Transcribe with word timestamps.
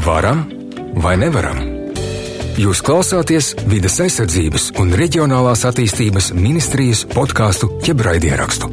Varam 0.00 0.46
vai 1.04 1.12
nevaram? 1.20 1.58
Jūs 2.56 2.80
klausāties 2.84 3.50
vidas 3.68 3.98
aizsardzības 4.00 4.70
un 4.80 4.94
reģionālās 4.96 5.66
attīstības 5.68 6.30
ministrijas 6.32 7.02
podkāstu 7.10 7.68
jeb 7.84 8.00
raidierakstu. 8.06 8.70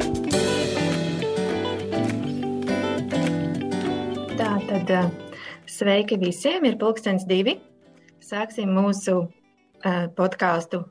Tātad 4.40 4.94
sveiki 5.68 6.16
visiem! 6.22 6.64
Ir 6.64 6.78
pulkstenis 6.80 7.28
divi. 7.28 7.58
Sāksim 8.24 8.72
mūsu 8.72 9.18
uh, 9.20 10.08
podkāstu 10.16 10.86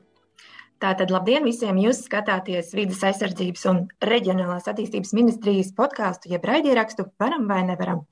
Tātad, 0.78 1.10
labdien 1.10 1.42
visiem! 1.42 1.74
Jūs 1.82 2.04
skatāties 2.04 2.68
Vides 2.78 3.00
aizsardzības 3.02 3.64
un 3.66 3.78
reģionālās 3.98 4.68
attīstības 4.70 5.10
ministrijas 5.16 5.72
podkāstu, 5.74 6.28
jeb 6.30 6.44
raidierakstu 6.46 7.08
Varam 7.18 7.48
vai 7.50 7.64
nevaram. 7.66 8.04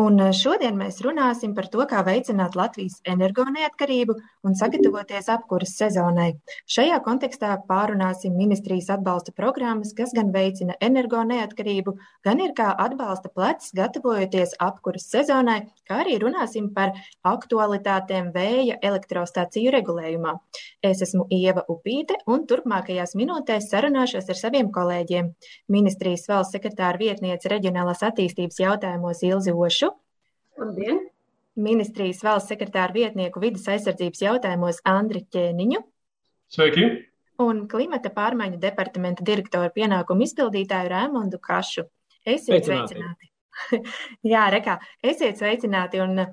Un 0.00 0.16
eh, 0.24 0.30
šodien 0.32 0.78
mēs 0.78 1.02
runāsim 1.04 1.52
par 1.52 1.68
to, 1.68 1.84
kā 1.90 2.00
veicināt 2.06 2.56
Latvijas 2.56 3.02
energoneatkarību 3.12 4.16
un 4.48 4.56
sagatavoties 4.56 5.28
apkuras 5.34 5.74
sezonai. 5.76 6.30
Šajā 6.64 7.02
kontekstā 7.04 7.58
pārunāsim 7.68 8.32
ministrijas 8.40 8.88
atbalsta 8.96 9.36
programmas, 9.36 9.92
kas 9.92 10.16
gan 10.16 10.32
veicina 10.32 10.78
energoneatkarību, 10.80 11.92
gan 12.24 12.40
ir 12.40 12.56
kā 12.56 12.70
atbalsta 12.86 13.28
plecs 13.36 13.76
gatavojoties 13.76 14.56
apkuras 14.64 15.10
sezonai, 15.12 15.58
kā 15.84 16.00
arī 16.06 16.16
runāsim 16.24 16.72
par 16.72 16.96
aktualitātēm 17.34 18.32
vēja 18.32 18.80
elektrostaciju 18.80 19.76
regulējumā. 19.76 20.38
Es 20.84 21.00
esmu 21.00 21.24
Ieva 21.32 21.62
Upīte 21.72 22.18
un 22.28 22.42
turpmākajās 22.48 23.14
minūtēs 23.16 23.70
sarunāšos 23.70 24.26
ar 24.28 24.36
saviem 24.36 24.68
kolēģiem- 24.74 25.30
ministrijas 25.76 26.26
valsts 26.28 26.52
sekretāra 26.56 27.00
vietniece 27.00 27.48
reģionālās 27.48 28.04
attīstības 28.04 28.60
jautājumos 28.60 29.22
Ilzi 29.24 29.54
Ošu. 29.54 29.88
Labdien! 30.60 31.00
Ministrijas 31.56 32.20
valsts 32.26 32.52
sekretāra 32.52 32.92
vietnieku 32.92 33.40
vidas 33.40 33.64
aizsardzības 33.64 34.24
jautājumos 34.26 34.82
Andri 34.84 35.24
Ķēniņu. 35.24 35.80
Sveiki! 36.52 36.88
Un 37.40 37.64
klimata 37.66 38.10
pārmaiņu 38.12 38.60
departamenta 38.60 39.24
direktoru 39.24 39.72
pienākumu 39.72 40.28
izpildītāju 40.28 40.90
Rēmondu 40.92 41.40
Kašu. 41.40 41.88
Esiet 42.26 42.66
sveicināti! 42.66 42.98
sveicināti. 42.98 43.32
Jā, 44.34 44.48
rekā, 44.52 44.78
esiet 45.02 45.40
sveicināti 45.40 46.02
un 46.04 46.26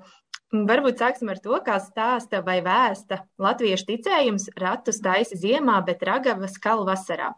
Varbūt 0.52 1.00
sāksim 1.00 1.30
ar 1.32 1.38
to, 1.40 1.54
kā 1.64 1.78
stāsta 1.80 2.42
vai 2.44 2.58
vēsta 2.60 3.22
latviešu 3.40 3.86
ticējums 3.88 4.50
ratus 4.60 4.98
taisa 5.00 5.38
ziemā, 5.40 5.78
bet 5.86 6.02
ragavas 6.04 6.58
kalu 6.60 6.84
vasarā. 6.84 7.30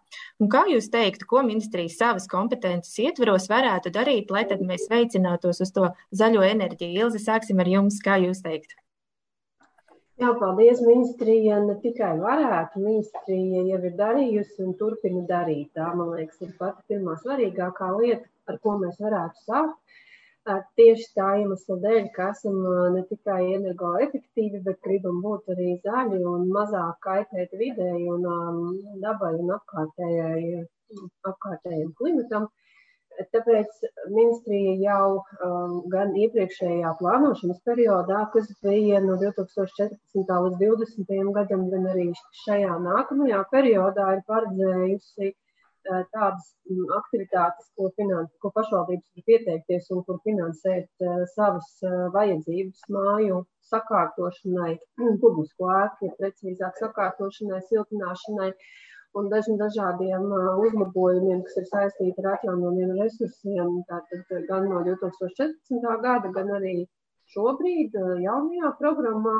Un 0.42 0.50
kā 0.50 0.64
jūs 0.66 0.88
teiktu, 0.90 1.28
ko 1.30 1.44
ministrijas 1.46 1.94
savas 2.00 2.26
kompetences 2.26 2.98
ietveros 3.04 3.46
varētu 3.52 3.92
darīt, 3.94 4.34
lai 4.34 4.42
tad 4.50 4.64
mēs 4.66 4.88
veicinātos 4.90 5.62
uz 5.62 5.70
to 5.76 5.92
zaļo 6.10 6.42
enerģiju? 6.48 7.04
Ilzi, 7.04 7.22
sāksim 7.22 7.62
ar 7.62 7.70
jums, 7.70 8.00
kā 8.02 8.18
jūs 8.18 8.42
teiktu? 8.42 8.74
Jā, 10.18 10.32
paldies. 10.40 10.82
Ministrija 10.82 11.60
ne 11.62 11.78
tikai 11.86 12.16
varētu, 12.18 12.82
ministrija 12.82 13.62
jau 13.68 13.78
ir 13.78 13.94
darījusi 13.94 14.66
un 14.66 14.74
turpina 14.78 15.22
darīt. 15.30 15.70
Tā, 15.78 15.92
man 15.94 16.16
liekas, 16.16 16.42
ir 16.42 16.50
pati 16.58 16.82
pirmā 16.90 17.14
svarīgākā 17.22 17.94
lieta, 17.94 18.26
ar 18.50 18.58
ko 18.58 18.74
mēs 18.82 18.98
varētu 18.98 19.46
sākt 19.46 20.02
Tieši 20.44 21.06
tā 21.16 21.26
iemesla 21.40 21.74
dēļ, 21.82 22.06
ka 22.14 22.24
esam 22.34 22.56
ne 22.94 23.02
tikai 23.08 23.42
energoefektīvi, 23.54 24.58
bet 24.66 24.78
gribam 24.86 25.22
būt 25.24 25.42
arī 25.54 25.68
zaļi 25.86 26.18
un 26.30 26.42
mazāk 26.56 26.98
kaitēt 27.06 27.54
videi 27.60 28.02
un 28.14 28.26
dabai 29.04 29.30
un 29.38 29.48
apkārtējiem 29.56 31.94
klimatam. 32.00 32.44
Tāpēc 33.32 33.70
ministrija 34.10 34.72
jau 34.82 35.08
um, 35.16 35.74
gan 35.94 36.08
iepriekšējā 36.18 36.90
plānošanas 36.98 37.60
periodā, 37.70 38.20
kas 38.34 38.46
bija 38.66 38.98
no 39.04 39.14
2014. 39.22 40.18
līdz 40.18 40.58
2020. 40.60 41.32
gadam, 41.38 41.62
gan 41.72 41.82
arī 41.94 42.06
šajā 42.42 42.74
nākamajā 42.88 43.40
periodā 43.54 44.06
ir 44.18 44.22
paredzējusi 44.28 45.26
Eh, 45.30 45.34
tādas 45.84 46.46
mm, 46.70 46.86
aktivitātes, 46.98 47.68
ko, 47.76 47.90
finans, 47.98 48.30
ko 48.42 48.50
pašvaldības 48.54 49.18
var 49.18 49.26
pieteikties 49.28 49.90
un 49.94 50.02
kur 50.06 50.20
finansēt 50.26 50.88
uh, 51.04 51.24
savas 51.34 51.68
uh, 51.84 52.08
vajadzības 52.14 52.86
māju 52.96 53.42
sakārtošanai, 53.70 54.72
publisko 55.24 55.70
ēku, 55.76 56.08
ja 56.08 56.18
precīzāk 56.20 56.80
sakārtošanai, 56.80 57.62
siltināšanai 57.70 58.50
un 59.18 59.30
dažiem 59.30 59.58
dažādiem 59.60 60.26
uzlabojumiem, 60.66 61.44
kas 61.46 61.60
ir 61.60 61.66
saistīti 61.70 62.24
ar 62.24 62.32
atjaunojumiem 62.34 62.96
resursiem. 62.98 63.76
Tātad 63.90 64.32
gan 64.48 64.66
no 64.70 64.80
2014. 64.88 65.84
gada, 66.02 66.32
gan 66.34 66.50
arī 66.58 66.74
šobrīd 67.34 67.94
jaunajā 68.24 68.72
programmā. 68.80 69.36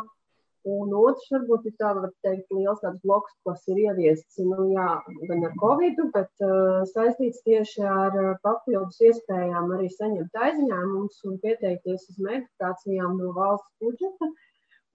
Un 0.73 0.93
otrs, 0.97 1.25
varbūt, 1.29 1.67
ir 1.69 1.75
tāds, 1.81 2.13
teikt, 2.25 2.53
liels 2.57 2.79
tāds 2.81 3.01
bloks, 3.05 3.35
kas 3.45 3.67
ir 3.69 3.83
ieviests, 3.83 4.39
nu, 4.41 4.71
jā, 4.73 4.87
gan 5.29 5.45
ar 5.45 5.53
Covid, 5.61 6.01
bet 6.15 6.47
uh, 6.47 6.79
saistīts 6.89 7.43
tieši 7.45 7.85
ar 7.85 8.17
uh, 8.17 8.31
papildus 8.47 9.03
iespējām 9.11 9.75
arī 9.77 9.91
saņemt 9.93 10.41
aizņēmumus 10.47 11.21
un 11.29 11.37
pieteikties 11.45 12.09
uz 12.15 12.25
meditācijām 12.31 13.21
no 13.21 13.35
valsts 13.37 13.69
budžeta. 13.85 14.31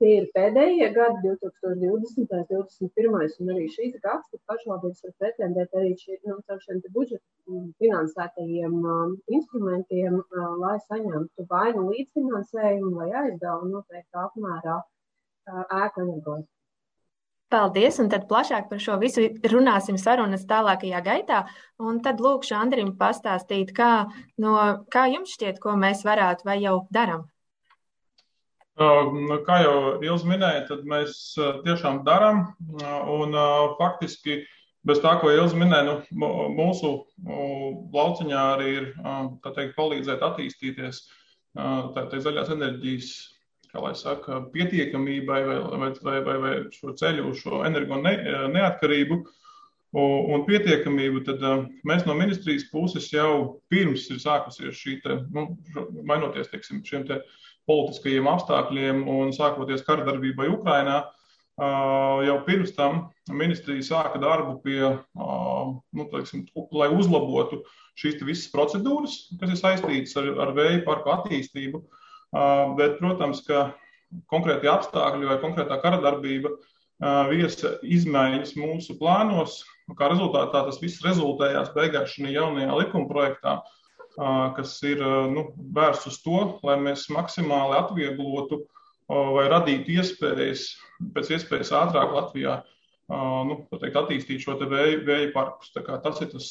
Tie 0.02 0.16
ir 0.16 0.28
pēdējie 0.34 0.90
gadi, 0.96 1.35
2020, 1.46 2.34
2021 2.34 3.40
un 3.44 3.53
arī 3.53 3.69
šīs 3.69 3.97
gads, 4.02 4.25
kad 4.34 4.41
pašvaldības 4.50 5.06
var 5.06 5.18
pretendēt 5.22 5.81
arī 5.84 5.96
šī, 6.02 6.22
nu, 6.25 6.41
šiem 6.66 6.85
budžeta 6.96 7.63
finansētajiem 7.84 8.79
uh, 8.81 9.18
instrumentiem, 9.38 10.22
uh, 10.24 10.53
lai 10.66 10.78
saņemtu 10.90 11.52
vai 11.52 11.68
nu 11.78 11.91
līdzfinansējumu 11.91 12.96
vai 13.03 13.12
aizdevumu 13.28 13.75
noteiktā 13.75 14.31
apmērā 14.31 14.85
ēku 15.47 16.05
energojas. 16.05 16.47
Paldies, 17.50 17.95
un 17.97 18.11
tad 18.13 18.27
plašāk 18.29 18.67
par 18.69 18.81
šo 18.81 19.00
visu 19.01 19.23
runāsim 19.50 19.95
sarunas 19.97 20.44
tālākajā 20.50 21.00
gaitā. 21.01 21.39
Un 21.81 21.97
tad 22.05 22.22
lūkšu 22.22 22.53
Andrim 22.53 22.91
pastāstīt, 23.00 23.72
kā, 23.73 24.05
no, 24.38 24.53
kā 24.94 25.07
jums 25.09 25.33
šķiet, 25.33 25.57
ko 25.63 25.73
mēs 25.73 26.05
varētu 26.05 26.45
vai 26.45 26.59
jau 26.61 26.75
darām. 26.94 27.25
Nu, 28.79 29.39
kā 29.47 29.57
jau 29.63 29.79
Ilz 30.05 30.28
minēja, 30.29 30.67
tad 30.69 30.85
mēs 30.88 31.33
tiešām 31.66 32.03
darām. 32.05 32.45
Un 33.17 33.33
faktiski 33.81 34.44
bez 34.88 35.01
tā, 35.03 35.16
ko 35.19 35.33
Ilz 35.33 35.57
minēja, 35.57 35.88
nu, 35.89 36.29
mūsu 36.53 36.94
lauciņā 37.97 38.45
arī 38.53 38.69
ir 38.78 38.88
teikt, 39.49 39.73
palīdzēt 39.75 40.23
attīstīties 40.29 41.01
tā, 41.57 42.05
tā 42.13 42.22
zaļās 42.23 42.53
enerģijas 42.55 43.11
kā 43.69 43.81
lai 43.84 43.94
saka, 43.97 44.41
pietiekamībai 44.53 45.41
vai, 45.46 45.57
vai, 45.81 45.91
vai, 46.02 46.22
vai, 46.25 46.38
vai 46.44 46.53
šo 46.74 46.96
ceļu 46.97 47.28
uz 47.31 47.44
šo 47.44 47.62
energo 47.68 48.00
ne, 48.02 48.16
neatkarību 48.56 49.19
un 50.00 50.44
pietiekamību, 50.46 51.24
tad 51.25 51.44
mēs 51.88 52.06
no 52.06 52.13
ministrijas 52.18 52.68
puses 52.69 53.08
jau 53.13 53.62
pirms 53.74 54.06
ir 54.13 54.19
sākusies 54.22 54.78
šī, 54.78 55.00
te, 55.06 55.22
nu, 55.34 55.47
mainoties 56.06 56.52
teiksim, 56.52 56.84
šiem 56.85 57.08
te 57.09 57.22
politiskajiem 57.69 58.29
apstākļiem 58.29 59.02
un 59.09 59.34
sākoties 59.34 59.85
kardarbībai 59.88 60.50
Ukrainā, 60.53 61.03
jau 61.59 62.38
pirms 62.46 62.72
tam 62.78 63.02
ministrija 63.34 63.84
sāka 63.84 64.22
darbu 64.22 64.59
pie, 64.63 64.81
nu, 65.18 66.06
teiksim, 66.13 66.46
lai 66.72 66.90
uzlabotu 66.96 67.63
šīs 68.00 68.22
visas 68.24 68.52
procedūras, 68.53 69.18
kas 69.41 69.56
ir 69.56 69.59
saistītas 69.59 70.16
ar, 70.22 70.29
ar 70.46 70.53
vēja 70.56 70.84
parku 70.85 71.12
attīstību. 71.18 71.84
Bet, 72.31 73.00
protams, 73.00 73.41
ka 73.45 73.72
konkrēti 74.29 74.69
apstākļi 74.69 75.29
vai 75.29 75.40
konkrētā 75.41 75.79
kara 75.81 76.00
darbība 76.03 76.51
viesa 77.29 77.78
izmaiņas 77.85 78.56
mūsu 78.59 78.97
plānos. 79.00 79.63
Kā 79.97 80.12
rezultātā 80.12 80.66
tas 80.67 80.78
viss 80.81 81.01
rezultējās 81.01 81.72
beigās 81.73 82.13
šajā 82.13 82.35
jaunajā 82.35 82.75
likuma 82.78 83.09
projektā, 83.09 83.56
kas 84.57 84.75
ir 84.85 85.01
nu, 85.34 85.47
vērsts 85.73 86.12
uz 86.12 86.19
to, 86.22 86.41
lai 86.67 86.78
mēs 86.81 87.07
maksimāli 87.13 87.79
atvieglotu 87.79 88.61
vai 89.09 89.47
radītu 89.49 89.96
iespējas 89.97 90.67
pēc 91.16 91.31
iespējas 91.37 91.72
ātrāk 91.79 92.14
Latvijā 92.14 92.59
nu, 93.09 93.64
teikt, 93.72 93.97
attīstīt 93.97 94.43
šo 94.43 94.58
vēja, 94.59 94.99
vēja 95.08 95.31
parkus. 95.34 95.72
Tas 95.73 96.22
ir 96.22 96.29
tas 96.35 96.49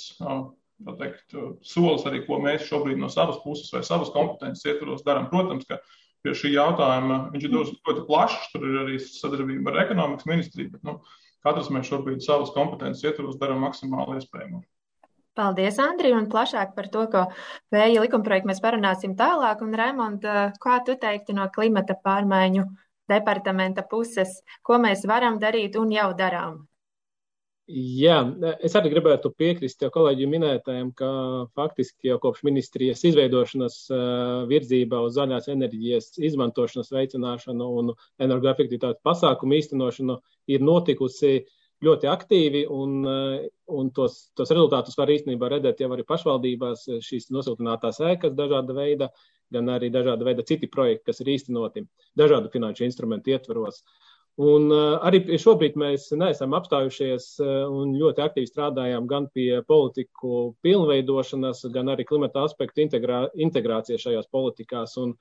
teikt, 0.86 1.36
solis 1.66 2.06
arī, 2.08 2.22
ko 2.26 2.38
mēs 2.42 2.66
šobrīd 2.68 3.00
no 3.00 3.10
savas 3.12 3.40
puses 3.44 3.70
vai 3.74 3.82
savas 3.86 4.12
kompetences 4.14 4.66
ietvaros 4.68 5.04
darām. 5.06 5.28
Protams, 5.32 5.66
ka 5.68 5.80
pie 6.24 6.34
šī 6.38 6.54
jautājuma 6.54 7.28
viņš 7.34 7.46
ir 7.46 7.54
ļoti 7.56 8.04
plašs, 8.08 8.50
tur 8.54 8.66
ir 8.68 8.80
arī 8.84 8.98
sadarbība 9.02 9.74
ar 9.74 9.84
ekonomikas 9.86 10.28
ministriju, 10.30 10.72
bet 10.76 10.86
nu, 10.86 10.98
katrs 11.46 11.70
mēs 11.74 11.90
šobrīd 11.90 12.24
savas 12.24 12.54
kompetences 12.54 13.06
ietvaros 13.06 13.38
darām 13.40 13.64
maksimāli 13.66 14.20
iespējamo. 14.20 14.62
Paldies, 15.38 15.76
Andri, 15.78 16.10
un 16.14 16.26
plašāk 16.30 16.72
par 16.74 16.88
to, 16.90 17.04
ko 17.12 17.20
vēja 17.70 18.02
likumprojektu 18.02 18.50
mēs 18.50 18.62
parunāsim 18.62 19.14
tālāk. 19.18 19.62
Un, 19.62 19.76
Raimond, 19.78 20.26
kā 20.58 20.80
tu 20.86 20.98
teiktu 20.98 21.36
no 21.36 21.46
klimata 21.54 21.94
pārmaiņu 21.94 22.64
departamenta 23.08 23.86
puses, 23.86 24.40
ko 24.66 24.80
mēs 24.82 25.06
varam 25.06 25.38
darīt 25.38 25.78
un 25.78 25.94
jau 25.94 26.10
darām? 26.18 26.67
Jā, 27.68 28.14
es 28.64 28.72
arī 28.78 28.88
gribētu 28.94 29.28
piekrist 29.36 29.82
jau 29.84 29.90
kolēģi 29.92 30.24
minētajam, 30.32 30.88
ka 30.96 31.08
faktiski 31.58 32.08
jau 32.08 32.16
kopš 32.22 32.40
ministrijas 32.48 33.02
izveidošanas 33.04 33.76
virzība 34.48 35.02
uz 35.04 35.18
zaļās 35.18 35.50
enerģijas 35.52 36.14
izmantošanas 36.30 36.88
veicināšanu 36.96 37.68
un 37.82 37.92
energoefektivitātes 38.24 39.04
pasākumu 39.04 39.58
īstenošanu 39.58 40.16
ir 40.48 40.64
notikusi 40.64 41.34
ļoti 41.84 42.08
aktīvi, 42.08 42.64
un, 42.72 43.04
un 43.04 43.92
tos, 43.92 44.16
tos 44.32 44.56
rezultātus 44.56 44.96
var 44.96 45.12
īstenībā 45.12 45.52
redzēt 45.52 45.84
jau 45.84 45.92
arī 45.92 46.08
pašvaldībās, 46.08 46.88
šīs 47.04 47.28
nosiltinātās 47.36 48.00
ēkas 48.14 48.32
dažāda 48.38 48.80
veida, 48.80 49.12
gan 49.52 49.68
arī 49.76 49.92
dažāda 49.92 50.24
veida 50.24 50.48
citi 50.48 50.72
projekti, 50.72 51.10
kas 51.12 51.20
ir 51.20 51.36
īstenoti 51.36 51.84
dažādu 52.16 52.48
finanšu 52.56 52.88
instrumentu 52.88 53.36
ietvaros. 53.36 53.84
Uh, 53.84 54.07
Un 54.38 54.68
uh, 54.70 55.00
arī 55.02 55.34
šobrīd 55.42 55.74
mēs 55.82 56.12
neesam 56.14 56.52
apstājušies 56.54 57.24
uh, 57.42 57.64
un 57.74 57.96
ļoti 57.98 58.22
aktīvi 58.22 58.46
strādājam 58.46 59.08
gan 59.10 59.26
pie 59.34 59.64
politiku 59.66 60.52
pilnveidošanas, 60.62 61.64
gan 61.74 61.90
arī 61.90 62.06
klimata 62.06 62.44
aspektu 62.46 62.84
integrā, 62.84 63.24
integrācijas 63.34 64.04
šajās 64.06 64.30
politikās. 64.30 64.94
Un, 65.02 65.16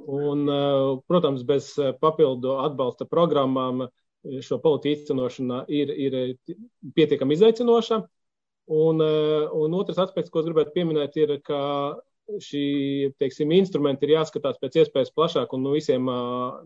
un, 0.00 0.46
uh, 0.48 0.94
protams, 1.12 1.44
bez 1.44 1.74
papildu 2.00 2.56
atbalsta 2.64 3.04
programmām 3.10 3.84
šo 4.24 4.58
politiku 4.64 4.96
īstenošana 4.96 5.60
ir, 5.68 5.92
ir 5.92 6.16
pietiekami 6.96 7.36
izaicinoša. 7.36 8.00
Un, 8.78 9.00
un 9.00 9.76
otrs 9.76 10.00
aspekts, 10.00 10.32
ko 10.32 10.42
es 10.42 10.48
gribētu 10.48 10.74
pieminēt, 10.74 11.14
ir, 11.20 11.38
ka 11.44 11.60
šī 12.36 13.12
teiksim, 13.20 13.52
instrumenti 13.56 14.06
ir 14.06 14.16
jāskatās 14.18 14.58
pēc 14.60 14.82
iespējas 14.82 15.14
plašāk 15.16 15.54
un 15.56 15.64
no 15.64 15.74
visiem, 15.76 16.10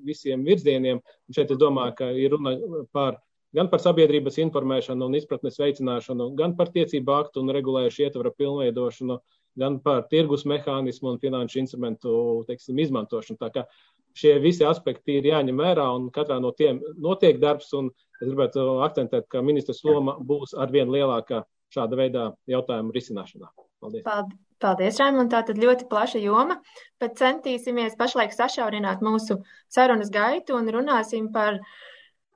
visiem 0.06 0.42
virzieniem. 0.46 0.98
Un 1.02 1.36
šeit 1.36 1.52
es 1.54 1.60
domāju, 1.60 1.94
ka 2.00 2.10
ir 2.18 2.34
runa 2.34 2.56
par, 2.94 3.20
gan 3.54 3.70
par 3.70 3.82
sabiedrības 3.84 4.40
informēšanu 4.42 5.06
un 5.06 5.16
izpratnes 5.18 5.60
veicināšanu, 5.62 6.32
gan 6.38 6.56
par 6.58 6.72
tiecību 6.74 7.14
aktu 7.14 7.44
un 7.44 7.54
regulējušu 7.54 8.06
ietvara 8.08 8.34
pilnveidošanu, 8.34 9.18
gan 9.62 9.78
par 9.84 10.06
tirgus 10.10 10.46
mehānismu 10.48 11.12
un 11.12 11.22
finanšu 11.22 11.60
instrumentu 11.62 12.12
teiksim, 12.48 12.78
izmantošanu. 12.82 13.38
Tā 13.40 13.52
kā 13.54 13.66
šie 14.18 14.36
visi 14.42 14.64
aspekti 14.68 15.18
ir 15.20 15.30
jāņem 15.30 15.60
vērā 15.60 15.86
un 15.96 16.10
katrā 16.12 16.40
no 16.42 16.52
tiem 16.56 16.82
notiek 16.98 17.40
darbs. 17.40 17.72
Es 18.22 18.28
gribētu 18.28 18.78
akcentēt, 18.86 19.26
ka 19.30 19.42
ministrs 19.42 19.82
loma 19.84 20.14
būs 20.18 20.54
arvien 20.58 20.90
lielāka 20.92 21.42
šāda 21.74 21.98
veida 21.98 22.30
jautājumu 22.50 22.94
risināšanā. 22.94 23.48
Paldies! 23.82 24.04
Paldies, 24.06 24.38
Raimond. 24.64 25.30
Tā 25.32 25.42
tad 25.48 25.58
ļoti 25.58 25.88
plaša 25.90 26.22
joma, 26.22 26.58
bet 27.02 27.18
centīsimies 27.20 27.98
pašlaik 27.98 28.34
sašaurināt 28.36 29.02
mūsu 29.02 29.40
sarunas 29.68 30.10
gaitu 30.10 30.56
un 30.58 30.70
runāsim 30.72 31.32
par 31.34 31.58
uh, 31.58 31.72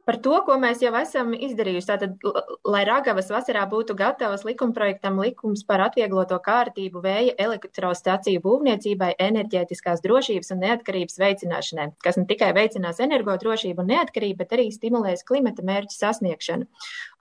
par 0.06 0.20
to, 0.22 0.36
ko 0.46 0.54
mēs 0.62 0.82
jau 0.84 0.92
esam 1.00 1.32
izdarījuši. 1.34 1.86
Tātad, 1.88 2.26
lai 2.66 2.84
Ragavas 2.86 3.28
vasarā 3.32 3.64
būtu 3.70 3.96
gatavas 3.98 4.44
likumprojektam 4.46 5.18
likums 5.18 5.64
par 5.66 5.82
atviegloto 5.88 6.38
kārtību 6.44 7.02
vēja 7.02 7.34
elektrostaciju 7.42 8.42
būvniecībai, 8.44 9.12
enerģētiskās 9.26 10.04
drošības 10.04 10.54
un 10.54 10.62
neatkarības 10.62 11.18
veicināšanai, 11.22 11.88
kas 12.06 12.20
ne 12.20 12.26
tikai 12.30 12.52
veicinās 12.56 13.02
energodrošību 13.02 13.82
un 13.82 13.92
neatkarību, 13.96 14.38
bet 14.44 14.54
arī 14.54 14.68
stimulēs 14.74 15.26
klimata 15.26 15.66
mērķu 15.66 15.98
sasniegšanu. 15.98 16.70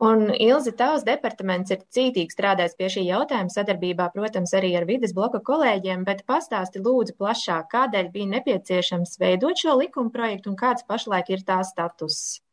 Un 0.05 0.29
Ilzi 0.35 0.75
Tavs 0.77 1.07
departaments 1.07 1.73
ir 1.73 1.81
cītīgi 1.95 2.37
strādājis 2.37 2.77
pie 2.77 2.91
šī 2.97 3.07
jautājuma 3.09 3.53
sadarbībā, 3.53 4.11
protams, 4.13 4.53
arī 4.53 4.75
ar 4.77 4.85
vides 4.85 5.15
bloka 5.17 5.41
kolēģiem, 5.41 6.05
bet 6.05 6.25
pastāsti 6.29 6.85
lūdzu 6.85 7.17
plašāk, 7.17 7.71
kādēļ 7.73 8.13
bija 8.13 8.33
nepieciešams 8.37 9.17
veidot 9.21 9.57
šo 9.57 9.79
likumprojektu 9.81 10.53
un 10.53 10.59
kāds 10.59 10.85
pašlaik 10.85 11.33
ir 11.33 11.47
tā 11.47 11.63
status. 11.65 12.44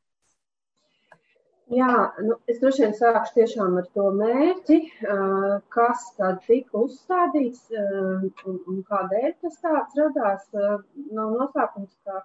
Jā, 1.73 1.93
nu, 2.21 2.35
es 2.53 2.59
droši 2.61 2.83
vien 2.85 2.95
sākšu 2.97 3.33
tiešām 3.39 3.79
ar 3.81 3.87
to 3.97 4.11
mērķi, 4.19 4.77
kas 5.73 6.03
tad 6.19 6.43
tika 6.45 6.83
uzstādīts 6.85 7.71
un, 7.73 8.83
kādēļ 8.91 9.31
tas 9.45 9.57
tāds 9.63 9.97
radās. 9.97 10.45
Nav 10.53 11.33
noslēpums, 11.39 11.95
ka 12.05 12.21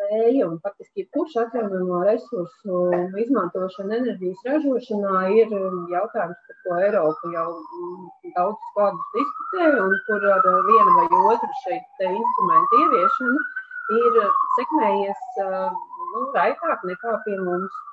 vēja 0.00 0.48
un 0.48 0.56
faktiski 0.64 1.04
kurš 1.14 1.36
atjaunojamo 1.44 2.00
resursu 2.08 2.80
izmantošana 3.22 3.98
enerģijas 4.00 4.42
ražošanā 4.48 5.20
ir 5.36 5.54
jautājums, 5.92 6.40
par 6.48 6.58
ko 6.64 6.78
Eiropa 6.86 7.32
jau 7.34 7.48
daudz 8.38 8.70
gadus 8.78 9.12
diskutē 9.18 9.68
un 9.84 9.94
kur 10.08 10.26
ar 10.34 10.48
vienu 10.70 10.96
vai 10.98 11.22
otru 11.34 11.50
šeit 11.64 12.06
instrumentu 12.08 12.82
ieviešanu 12.86 13.44
ir 14.02 14.18
sekmējies 14.56 15.28
nu, 15.44 16.24
raitāk 16.34 16.88
nekā 16.90 17.20
pie 17.28 17.38
mums. 17.44 17.84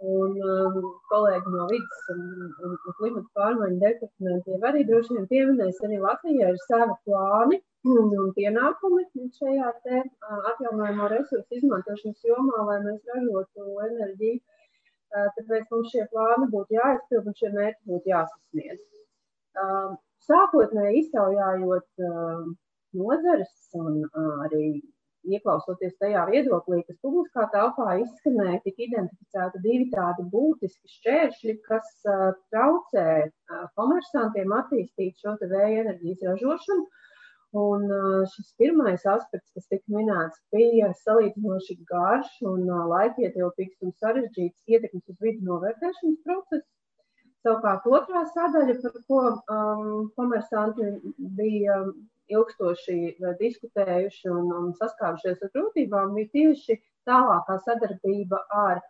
Un 0.00 0.36
um, 0.40 0.76
kolēģi 1.12 1.50
no 1.52 1.66
vidas 1.68 2.04
un, 2.14 2.20
un, 2.64 2.76
un 2.88 2.94
klimata 2.96 3.28
pārmaiņu 3.36 3.80
departamentiem 3.82 4.62
arī 4.64 4.84
droši 4.88 5.16
vien 5.16 5.26
pieminēs, 5.28 5.80
arī 5.84 5.98
Latvijā 6.00 6.52
ir 6.54 6.60
savi 6.62 6.94
plāni 7.04 7.58
un, 7.84 8.14
un 8.22 8.30
pienākumi 8.38 9.04
šajā 9.36 9.72
te 9.84 9.98
uh, 10.00 10.38
atjaunojamo 10.52 11.08
resursu 11.12 11.58
izmantošanas 11.58 12.24
jomā, 12.30 12.62
lai 12.70 12.78
mēs 12.86 13.12
ražotu 13.12 13.66
enerģiju. 13.88 14.40
Uh, 15.10 15.28
tāpēc 15.36 15.68
mums 15.74 15.92
šie 15.92 16.06
plāni 16.14 16.48
būtu 16.54 16.78
jāizpild 16.78 17.28
un 17.28 17.36
šie 17.42 17.52
mērķi 17.58 17.92
būtu 17.92 18.12
jāsasniedz. 18.14 18.80
Uh, 19.60 19.98
sākotnēji 20.24 21.04
iztaujājot 21.04 22.06
uh, 22.08 22.48
nozares 22.96 23.52
un 23.76 24.00
uh, 24.06 24.46
arī 24.46 24.64
ieklausoties 25.28 25.96
tajā 26.00 26.22
viedoklī, 26.30 26.80
kas 26.86 26.98
publiskā 27.04 27.46
telpā 27.52 27.96
izskanēja, 28.02 28.60
tika 28.64 28.84
identificēti 28.86 29.62
divi 29.66 29.88
tādi 29.92 30.24
būtiski 30.32 30.94
šķēršļi, 30.96 31.56
kas 31.66 31.90
uh, 32.08 32.30
traucē 32.54 33.06
uh, 33.26 33.62
komersantiem 33.78 34.56
attīstīt 34.56 35.20
šo 35.20 35.36
vēja 35.42 35.84
enerģijas 35.84 36.26
ražošanu. 36.30 36.88
Un 37.60 37.86
uh, 37.90 38.18
šis 38.30 38.52
pirmais 38.62 39.06
aspekts, 39.10 39.50
kas 39.56 39.66
tika 39.72 39.96
minēts, 39.96 40.38
bija 40.54 40.92
salīdzinoši 41.02 41.80
garš 41.90 42.36
un 42.46 42.68
laikietilpīgs 42.92 43.80
un 43.86 43.96
sarežģīts 44.02 44.70
ietekmes 44.70 45.10
uz 45.10 45.18
vidu 45.24 45.48
novērtēšanas 45.48 46.20
process. 46.28 46.68
Savukārt 47.40 47.86
otrā 47.88 48.22
sadaļa, 48.34 48.74
par 48.82 48.96
ko 49.08 49.20
um, 49.32 50.08
komersanti 50.16 50.90
bija 51.38 51.78
ilgstoši 52.34 52.96
diskutējuši 53.40 54.30
un, 54.32 54.52
un 54.60 54.70
saskārušies 54.78 55.42
ar 55.46 55.52
grūtībām, 55.56 56.14
bija 56.16 56.32
tieši 56.36 56.78
tālākā 57.08 57.58
sadarbība 57.66 58.44
ar 58.62 58.80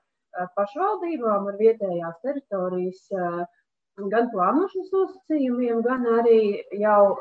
pašvaldībām, 0.57 1.49
ar 1.51 1.59
vietējās 1.59 2.21
teritorijas 2.25 3.03
gan 4.11 4.31
plānošanas 4.33 4.93
nosacījumiem, 4.95 5.83
gan 5.85 6.07
arī 6.21 6.41
jau 6.81 7.17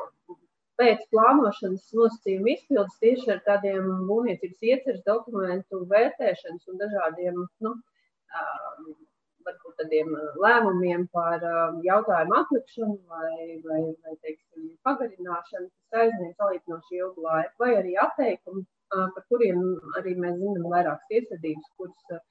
pēc 0.80 1.02
plānošanas 1.12 1.90
nosacījumu 1.96 2.54
izpildes 2.54 2.96
tieši 3.02 3.34
ar 3.34 3.42
tādiem 3.48 3.88
būvniecības 4.08 4.62
ieceres 4.70 5.02
dokumentu 5.08 5.82
vērtēšanas 5.90 6.70
un 6.72 6.80
dažādiem 6.80 7.42
nu, 7.66 7.74
tādiem 9.80 10.12
lēmumiem 10.44 11.06
par 11.14 11.42
jautājumu 11.86 12.36
atlikšanu 12.40 12.98
vai, 13.08 13.60
vai, 13.64 13.80
vai 14.04 14.16
teiksim, 14.26 14.68
pagarināšanu, 14.86 15.70
kas 15.70 16.04
aizņem 16.04 16.36
salīdzinoši 16.36 17.00
ilgu 17.00 17.26
laiku, 17.26 17.64
vai 17.64 17.72
arī 17.80 17.96
atteikumu, 18.04 18.64
par 18.90 19.26
kuriem 19.32 19.60
arī 20.00 20.16
mēs 20.18 20.38
zinām 20.40 20.70
vairākas 20.72 21.10
tiesvedības, 21.12 21.74
kuras 21.78 22.22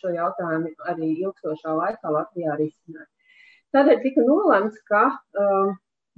šo 0.00 0.12
jautājumu 0.14 0.72
arī 0.90 1.12
ilgstošā 1.22 1.74
laikā 1.80 2.12
Latvijā 2.14 2.56
risināja. 2.60 3.08
Tādēļ 3.76 3.98
tika 4.04 4.24
nolēmts, 4.24 4.78
ka 4.88 5.02
uh, 5.12 5.72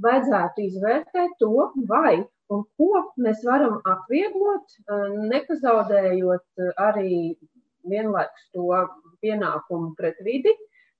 vajadzētu 0.04 0.66
izvērtēt 0.68 1.34
to, 1.42 1.66
vai 1.90 2.20
un 2.54 2.62
ko 2.78 3.02
mēs 3.24 3.42
varam 3.46 3.80
atvieglot, 3.90 4.76
uh, 4.86 5.08
nepazaudējot 5.32 6.64
arī 6.86 7.34
vienlaikus 7.90 8.46
to 8.54 8.68
pienākumu 9.24 9.94
pret 9.98 10.20
vidi, 10.26 10.52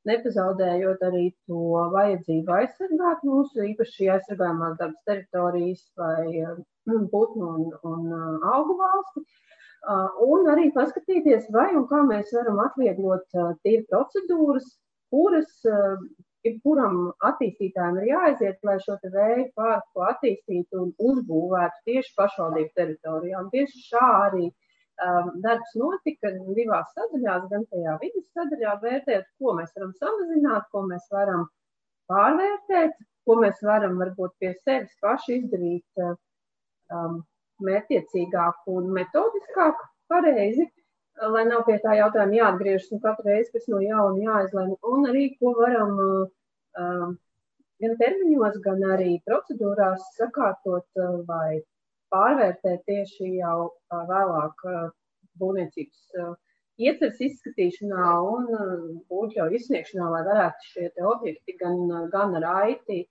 nepazaudējot 0.09 1.03
arī 1.09 1.27
to 1.49 1.61
vajadzību 1.95 2.55
aizsargāt 2.57 3.25
mūsu 3.27 3.67
īpaši 3.73 4.09
aizsargājumās 4.15 4.79
dabas 4.79 5.03
teritorijas 5.09 5.83
vai 6.01 6.25
mm, 6.31 7.09
putnu 7.15 7.51
un, 7.57 7.69
un 7.93 8.07
uh, 8.17 8.49
augu 8.55 8.79
valsti. 8.81 9.25
Uh, 9.81 10.17
un 10.29 10.49
arī 10.53 10.67
paskatīties, 10.77 11.47
vai 11.53 11.71
un 11.77 11.87
kā 11.89 12.03
mēs 12.09 12.33
varam 12.37 12.61
atvieglot 12.67 13.39
uh, 13.41 13.55
tīri 13.65 13.87
procedūras, 13.89 14.67
kuras 15.11 15.49
jebkuram 16.47 16.99
attīstītājam 17.27 17.97
ir 17.99 18.11
jāaiziet, 18.13 18.61
lai 18.65 18.77
šo 18.85 18.95
vēju 19.03 19.49
parku 19.59 20.05
attīstītu 20.07 20.85
un 20.85 20.93
uzbūvētu 21.11 21.83
tieši 21.89 22.13
pašvaldību 22.21 22.71
teritorijā. 22.77 23.41
Un 23.43 23.49
tieši 23.53 23.83
šā 23.89 24.05
arī 24.29 24.45
uh, 24.47 24.70
Um, 25.01 25.31
darbs 25.41 25.71
notika 25.81 26.29
divās 26.53 26.91
sadaļās, 26.93 27.47
gan 27.49 27.63
tajā 27.71 27.95
vidas 28.03 28.27
sadaļā, 28.37 28.75
vērtēt, 28.83 29.29
ko 29.41 29.55
mēs 29.57 29.71
varam 29.77 29.95
samazināt, 29.97 30.67
ko 30.75 30.83
mēs 30.91 31.07
varam 31.15 31.47
pārvērtēt, 32.13 32.99
ko 33.25 33.37
mēs 33.41 33.63
varam 33.65 33.97
varbūt 34.03 34.35
pie 34.43 34.51
sevis 34.59 34.93
paši 35.01 35.39
izdarīt 35.39 36.03
um, 36.05 37.23
mērķiecīgāk 37.65 38.69
un 38.75 38.93
metodiskāk 38.99 39.81
pareizi. 40.13 40.69
lai 41.33 41.47
nav 41.49 41.65
pie 41.65 41.79
tā 41.81 41.97
jautājuma 41.97 42.37
jāatgriežas 42.37 42.93
un 42.93 43.01
katru 43.01 43.29
reizi 43.29 43.51
pēc 43.57 43.67
no 43.73 43.81
jauna 43.81 44.21
jāizlemj. 44.27 44.77
Un 44.93 45.09
arī, 45.09 45.25
ko 45.41 45.55
varam 45.57 45.97
uh, 46.05 47.11
gan 47.81 47.97
termiņos, 48.05 48.61
gan 48.65 48.85
arī 48.95 49.17
procedūrās 49.25 50.05
sakārtot 50.21 50.87
uh, 51.01 51.21
vai 51.29 51.61
pārvērtēt 52.15 52.87
tieši 52.89 53.35
jau 53.39 53.71
vēlāk 53.91 54.65
būvniecības 55.41 56.01
ieceres 56.81 57.21
izskatīšanā 57.27 58.11
un 58.25 58.49
būvļauju 59.11 59.59
izsniegšanā, 59.59 60.09
lai 60.15 60.23
varētu 60.29 60.69
šie 60.73 60.91
objekti 61.13 61.57
gan, 61.61 61.81
gan 62.13 62.37
raiti 62.45 63.03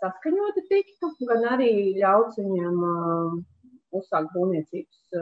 saskaņoti 0.00 0.66
tiktu, 0.70 1.12
gan 1.28 1.46
arī 1.56 1.72
ļauts 2.00 2.40
viņiem 2.40 2.80
uzsākt 3.96 4.32
būvniecības 4.34 5.18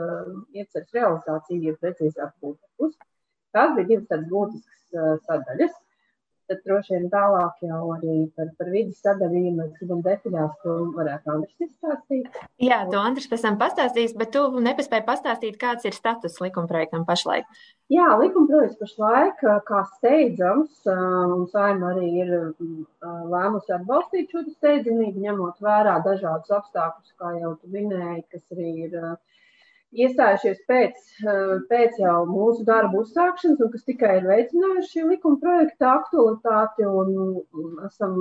ieceres 0.57 0.95
realizāciju, 0.97 1.61
ja 1.69 1.79
precīzāk 1.81 2.33
būtu. 2.43 2.91
Tās 3.55 3.75
bija 3.77 3.87
divas 3.93 4.07
tādas 4.09 4.31
būtiskas 4.31 5.25
sadaļas. 5.29 5.75
Tad 6.45 6.59
droši 6.61 6.93
vien 6.93 7.07
tālāk 7.09 7.63
jau 7.65 7.79
arī 7.95 8.15
par, 8.37 8.51
par 8.59 8.67
vidas 8.69 8.99
ja 9.47 9.53
mēs 9.55 9.71
gribam 9.79 10.03
detaļās, 10.05 10.51
ko 10.61 10.75
varētu 10.93 11.31
Andris 11.33 11.65
izstāstīt. 11.65 12.37
Jā, 12.61 12.83
to 12.91 12.99
Andris 13.01 13.25
pēc 13.31 13.45
tam 13.47 13.57
pastāstīs, 13.61 14.13
bet 14.19 14.33
tu 14.35 14.43
nepaspēji 14.67 15.07
pastāstīt, 15.07 15.57
kāds 15.61 15.87
ir 15.89 15.97
status 15.97 16.37
likumprojektam 16.43 17.07
pašlaik. 17.09 17.49
Jā, 17.93 18.11
likumprojekts 18.21 18.77
pašlaik, 18.81 19.41
kā 19.65 19.81
steidzams, 19.95 20.85
un 20.85 21.45
saima 21.49 21.95
arī 21.95 22.11
ir 22.23 22.35
lēmusi 23.33 23.73
atbalstīt 23.79 24.33
šo 24.33 24.45
steidzamību, 24.51 25.25
ņemot 25.25 25.65
vērā 25.65 25.99
dažādus 26.05 26.53
apstākļus, 26.59 27.15
kā 27.21 27.33
jau 27.39 27.55
tu 27.57 27.73
minēji, 27.73 28.27
kas 28.33 28.45
arī 28.53 28.71
ir 28.85 28.99
iestājušies 30.03 30.63
pēc, 30.69 31.03
eh, 31.23 31.51
pēc 31.69 31.99
jau 32.01 32.17
mūsu 32.29 32.65
darba 32.67 33.01
uzsākšanas, 33.03 33.61
un 33.63 33.71
kas 33.73 33.85
tikai 33.87 34.17
ir 34.19 34.27
veicinājuši 34.31 34.91
šī 34.91 35.05
likuma 35.11 35.39
projekta 35.43 35.93
aktualitāti, 35.99 36.87
un 36.87 37.85
esam 37.87 38.17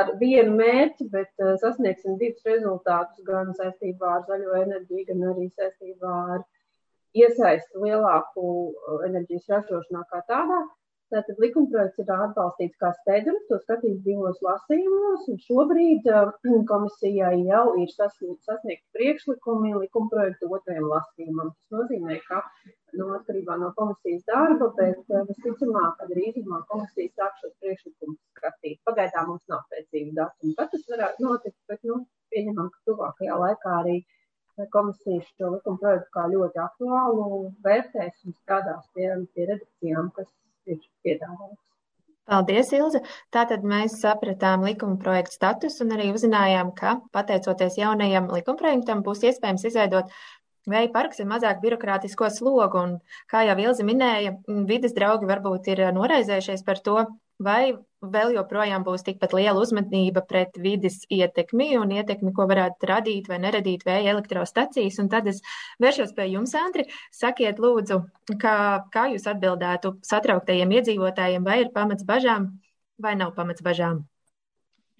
ar 0.00 0.14
vienu 0.20 0.56
mērķi, 0.58 1.08
bet 1.12 1.30
eh, 1.38 1.54
sasniegsim 1.62 2.18
divus 2.20 2.46
rezultātus 2.48 3.24
gan 3.28 3.52
saistībā 3.58 4.16
ar 4.16 4.26
zaļo 4.28 4.56
enerģiju, 4.62 5.06
gan 5.10 5.26
arī 5.32 5.48
saistībā 5.50 6.14
ar 6.36 6.44
iesaistu 7.22 7.82
lielāku 7.84 8.46
eh, 8.70 9.02
enerģijas 9.10 9.50
ražošanā 9.56 10.06
kā 10.12 10.22
tādā. 10.30 10.62
Tātad 11.12 11.40
likumprojekts 11.44 12.00
ir 12.00 12.10
atbalstīts 12.14 12.78
kā 12.80 12.88
steidzams, 12.98 13.42
to 13.48 13.58
skatīs 13.62 13.98
divos 14.04 14.38
lasījumos, 14.44 15.26
un 15.28 15.40
šobrīd 15.46 16.06
uh, 16.08 16.30
komisijai 16.70 17.34
jau 17.50 17.64
ir 17.82 17.90
sasniegti 17.92 18.96
priekšlikumi 18.96 19.74
likumprojektu 19.82 20.48
otrajam 20.56 20.86
lasījumam. 20.92 21.50
Tas 21.52 21.76
nozīmē, 21.76 22.16
ka 22.28 22.40
no 22.96 23.10
nu, 23.10 23.10
atkarībā 23.18 23.58
no 23.60 23.68
komisijas 23.76 24.24
darba, 24.30 24.70
bet 24.78 25.02
uh, 25.12 25.26
visticamāk, 25.28 25.98
ka 26.00 26.08
drīzumā 26.14 26.62
komisija 26.72 27.12
sāk 27.20 27.36
šos 27.42 27.52
priekšlikumus 27.60 28.18
skatīt. 28.38 28.80
Pagaidām 28.88 29.28
mums 29.34 29.44
nav 29.52 29.66
pēcīgu 29.74 30.16
datumu, 30.16 30.56
kad 30.56 30.72
tas 30.72 30.88
varētu 30.94 31.28
notikt, 31.28 31.58
bet 31.68 31.84
nu, 31.90 32.00
pieņemam, 32.32 32.72
ka 32.72 32.86
tuvākajā 32.88 33.36
laikā 33.44 33.74
arī 33.82 33.98
komisija 34.72 35.20
šo 35.28 35.52
likumprojektu 35.58 36.12
kā 36.16 36.24
ļoti 36.32 36.60
aktuālu 36.64 37.28
vērtēs 37.64 38.24
un 38.28 38.38
strādās 38.38 38.88
pie, 38.96 39.10
pie 39.36 39.48
redakcijām, 39.52 40.08
kas 40.16 40.32
ir 40.66 40.80
piedāvāts. 41.04 41.58
Paldies, 42.30 42.68
Ilze. 42.76 43.00
Tātad 43.34 43.64
mēs 43.66 43.96
sapratām 44.00 44.62
likuma 44.66 44.94
projektu 45.02 45.34
statusu 45.34 45.82
un 45.84 45.96
arī 45.96 46.12
uzzinājām, 46.14 46.70
ka 46.78 46.94
pateicoties 47.16 47.80
jaunajam 47.80 48.30
likumprojektam 48.30 49.02
būs 49.08 49.24
iespējams 49.26 49.66
izveidot 49.72 50.14
Vēja 50.70 50.92
parks 50.94 51.18
ir 51.18 51.26
mazāk 51.26 51.58
birokrātisko 51.62 52.28
slogu, 52.30 52.78
un, 52.78 52.98
kā 53.30 53.42
jau 53.48 53.56
Ilzi 53.58 53.86
minēja, 53.86 54.36
vidas 54.68 54.94
draugi 54.94 55.26
varbūt 55.26 55.72
ir 55.72 55.82
noraizējušies 55.96 56.62
par 56.66 56.78
to, 56.86 57.00
vai 57.42 57.74
vēl 58.02 58.34
joprojām 58.36 58.84
būs 58.86 59.02
tikpat 59.06 59.34
liela 59.34 59.58
uzmanība 59.58 60.22
pret 60.26 60.54
vidas 60.62 61.00
ietekmi 61.10 61.72
un 61.80 61.94
ietekmi, 61.96 62.30
ko 62.36 62.46
varētu 62.50 62.88
radīt 62.90 63.30
vai 63.30 63.40
neradīt 63.42 63.82
vēja 63.86 64.14
elektrostacijas. 64.14 64.98
Un 65.02 65.10
tad 65.10 65.26
es 65.30 65.42
vēršos 65.82 66.14
pie 66.14 66.28
jums, 66.30 66.54
Andri. 66.58 66.86
Sakiet, 67.14 67.58
lūdzu, 67.62 67.98
kā, 68.42 68.56
kā 68.94 69.08
jūs 69.14 69.26
atbildētu 69.34 69.96
satrauktajiem 70.06 70.78
iedzīvotājiem, 70.78 71.46
vai 71.46 71.62
ir 71.64 71.74
pamats 71.74 72.06
bažām 72.06 72.52
vai 73.02 73.16
nav 73.18 73.34
pamats 73.34 73.64
bažām? 73.66 74.04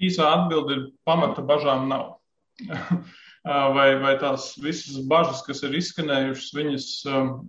Īsā 0.02 0.26
atbilde 0.35 0.75
ir 0.75 0.87
pamata 1.07 1.45
bažām 1.47 1.87
nav. 1.90 2.16
vai, 3.44 3.88
vai 3.99 4.12
tās 4.20 4.52
visas 4.62 5.00
bažas, 5.08 5.42
kas 5.46 5.62
ir 5.66 5.75
izskanējušas, 5.78 6.52
viņas, 6.54 6.88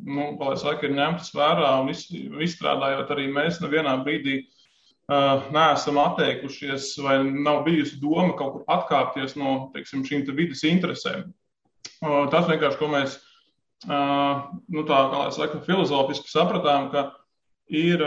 nu, 0.06 0.32
lai 0.40 0.56
saka, 0.58 0.88
ir 0.88 0.96
ņemtas 0.98 1.34
vērā 1.38 1.70
un 1.84 1.92
izstrādājot 1.94 3.14
arī 3.14 3.30
mēs 3.34 3.62
nevienā 3.62 4.00
brīdī 4.06 4.42
neesam 5.54 6.00
atteikušies 6.00 6.94
vai 7.04 7.18
nav 7.28 7.64
bijusi 7.68 8.00
doma 8.02 8.34
kaut 8.40 8.54
kur 8.56 8.64
atkāpties 8.72 9.36
no 9.38 9.70
teiksim, 9.74 10.06
šīm 10.08 10.26
te 10.26 10.36
vidas 10.36 10.64
interesēm. 10.66 11.30
Tas 12.02 12.48
vienkārši, 12.50 12.80
ko 12.80 12.90
mēs 12.92 13.20
nu, 13.86 14.86
tā, 14.88 15.00
kā 15.12 15.20
lai 15.26 15.32
saka, 15.36 15.62
filozofiski 15.68 16.32
sapratām, 16.32 16.90
ka 16.94 17.12
ir 17.68 18.02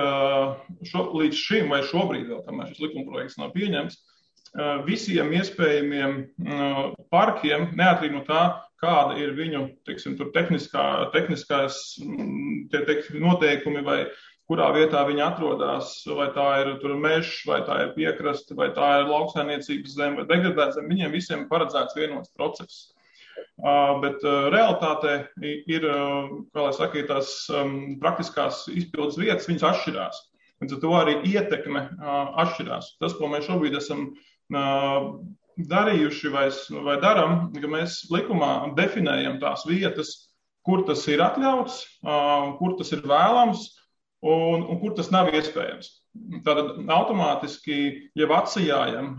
šo, 0.88 1.06
līdz 1.20 1.38
šim 1.38 1.72
vai 1.72 1.82
šobrīd 1.86 2.30
vēl, 2.32 2.42
kamēr 2.48 2.72
šis 2.72 2.82
likumprojekts 2.86 3.38
nav 3.40 3.52
pieņemts, 3.54 4.00
visiem 4.86 5.32
iespējamiem 5.36 6.14
parkiem, 7.12 7.70
neatkarīgi 7.76 8.14
no 8.14 8.22
tā, 8.28 8.42
kāda 8.82 9.16
ir 9.20 9.34
viņu 9.36 9.62
teiksim, 9.88 10.16
tehniskā, 10.34 10.86
tehniskās 11.14 11.82
tie, 11.96 12.82
teik, 12.88 13.08
noteikumi 13.20 13.82
vai 13.86 14.00
kurā 14.46 14.68
vietā 14.76 15.02
viņi 15.08 15.24
atrodas, 15.26 15.94
vai 16.06 16.28
tā 16.34 16.46
ir 16.62 16.98
mežs, 17.02 17.40
vai 17.48 17.62
tā 17.66 17.80
ir 17.82 17.94
piekraste, 17.96 18.54
vai 18.58 18.70
tā 18.76 19.00
ir 19.00 19.08
lauksainiecības 19.10 19.96
zeme 19.96 20.20
vai 20.20 20.28
degradēta 20.28 20.76
zeme. 20.76 20.92
Viņiem 20.94 21.16
visiem 21.16 21.42
ir 21.44 21.50
paredzēts 21.50 21.98
vienots 21.98 22.30
process. 22.36 22.92
Uh, 23.56 23.96
bet 24.02 24.20
uh, 24.24 24.50
realitātē 24.52 25.14
ir, 25.42 25.84
uh, 25.88 26.28
kā 26.52 26.66
lai 26.66 26.72
saka, 26.76 27.02
tās 27.08 27.30
um, 27.52 27.96
praktiskās 28.00 28.66
izpildes 28.68 29.16
vietas, 29.16 29.48
viņas 29.48 29.64
atšķirās. 29.70 30.18
Līdz 30.60 30.76
ar 30.76 30.80
to 30.82 30.92
arī 30.96 31.14
ietekme 31.28 31.82
atšķirās. 32.44 32.94
Tas, 33.00 33.16
ko 33.16 33.28
mēs 33.28 33.44
šobrīd 33.48 33.76
esam 33.76 34.06
darījuši 34.52 36.30
vai, 36.32 36.46
vai 36.84 36.96
darām, 37.02 37.38
ka 37.54 37.70
mēs 37.70 38.04
likumā 38.12 38.74
definējam 38.76 39.40
tās 39.42 39.64
vietas, 39.68 40.12
kur 40.66 40.84
tas 40.86 41.06
ir 41.08 41.22
atļauts, 41.22 41.80
kur 42.58 42.76
tas 42.78 42.92
ir 42.92 43.04
vēlams, 43.06 43.66
un, 44.26 44.66
un 44.66 44.80
kur 44.82 44.94
tas 44.98 45.10
nav 45.14 45.30
iespējams. 45.34 45.90
Tātad 46.46 46.78
automātiski 46.90 48.10
jau 48.16 48.30
atsijājam 48.36 49.16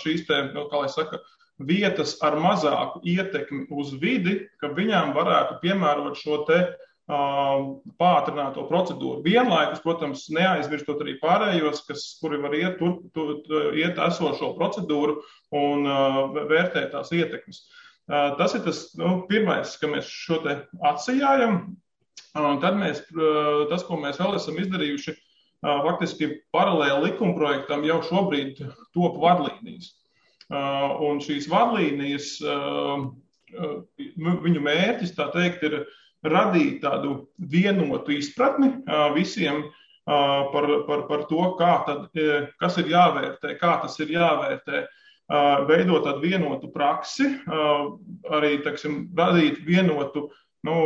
šīs 0.00 0.26
te, 0.28 0.40
nu, 0.54 0.66
kā 0.70 0.82
lai 0.82 0.90
saka, 0.92 1.20
vietas 1.60 2.16
ar 2.24 2.38
mazāku 2.40 3.02
ietekmi 3.04 3.66
uz 3.76 3.92
vidi, 4.00 4.40
ka 4.60 4.72
viņām 4.76 5.12
varētu 5.16 5.60
piemērot 5.64 6.18
šo 6.20 6.42
te 6.48 6.60
pātrināto 7.98 8.66
procedūru. 8.68 9.24
Vienlaikus, 9.24 9.82
protams, 9.82 10.28
neaizmirstot 10.30 11.02
arī 11.02 11.16
pārējos, 11.18 11.82
kas, 11.88 12.06
kuri 12.22 12.38
var 12.42 12.54
iet, 12.54 12.78
tur, 12.78 13.00
tur, 13.16 13.34
iet 13.74 13.98
esošo 13.98 14.52
procedūru 14.58 15.18
un 15.58 15.88
uh, 15.90 16.20
vērtēt 16.50 16.92
tās 16.94 17.10
ietekmes. 17.16 17.64
Uh, 18.10 18.36
tas 18.38 18.54
ir 18.54 18.62
tas 18.66 18.84
nu, 18.98 19.20
pirmais, 19.30 19.74
ka 19.80 19.90
mēs 19.90 20.06
šo 20.06 20.38
te 20.44 20.60
atsijājam, 20.86 21.64
Un 22.38 22.60
tad 22.62 22.76
mēs, 22.78 23.02
tas, 23.70 23.82
ko 23.86 23.98
mēs 23.98 24.20
vēl 24.20 24.36
esam 24.38 24.58
izdarījuši, 24.62 25.14
faktiski 25.66 26.28
paralēli 26.54 27.08
likumprojektam 27.08 27.82
jau 27.88 27.98
šobrīd 28.06 28.60
top 28.94 29.18
vadlīnijas. 29.22 29.96
Un 30.50 31.18
šīs 31.22 31.48
vadlīnijas, 31.50 32.36
viņu 34.46 34.62
mērķis, 34.62 35.16
tā 35.18 35.26
teikt, 35.34 35.66
ir 35.66 35.80
radīt 36.26 36.80
tādu 36.84 37.30
vienotu 37.38 38.12
izpratni 38.16 38.72
visiem 39.14 39.62
par, 40.04 40.66
par, 40.86 41.04
par 41.08 41.24
to, 41.30 41.44
tad, 41.58 42.08
kas 42.60 42.78
ir 42.82 42.90
jāvērtē, 42.92 43.54
kā 43.60 43.76
tas 43.84 43.96
ir 44.02 44.12
jāvērtē, 44.16 44.84
veidot 45.68 46.04
tādu 46.04 46.24
vienotu 46.24 46.70
praksi, 46.74 47.28
arī, 48.34 48.56
teiksim, 48.64 49.04
radīt 49.16 49.62
vienotu, 49.66 50.28
nu, 50.66 50.76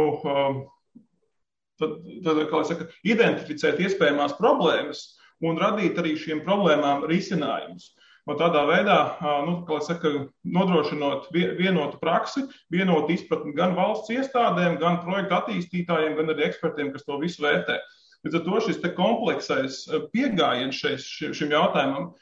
tad, 1.81 1.99
tad 2.27 2.43
kā 2.51 2.61
jau 2.61 2.65
saka, 2.69 2.89
identificēt 3.07 3.81
iespējamās 3.81 4.37
problēmas 4.39 5.07
un 5.45 5.59
radīt 5.61 5.99
arī 6.01 6.15
šīm 6.21 6.45
problēmām 6.45 7.07
risinājumus. 7.11 7.95
Un 8.25 8.39
tādā 8.41 8.63
veidā, 8.65 8.99
nu, 9.45 9.59
saka, 9.85 10.09
nodrošinot 10.49 11.27
vienotu 11.35 11.99
praksi, 12.01 12.47
vienotu 12.73 13.13
izpratni 13.13 13.53
gan 13.57 13.75
valsts 13.77 14.13
iestādēm, 14.15 14.79
gan 14.81 15.03
projektu 15.05 15.37
attīstītājiem, 15.37 16.17
gan 16.17 16.33
arī 16.33 16.47
ekspertiem, 16.47 16.89
kas 16.95 17.05
to 17.05 17.19
visu 17.21 17.45
vērtē. 17.45 17.77
Līdz 18.25 18.39
ar 18.39 18.45
to 18.47 18.61
šis 18.65 18.81
kompleksais 18.97 19.83
pieejams 20.15 20.81
šim 21.05 21.53
jautājumam 21.53 22.15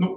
nu, 0.00 0.08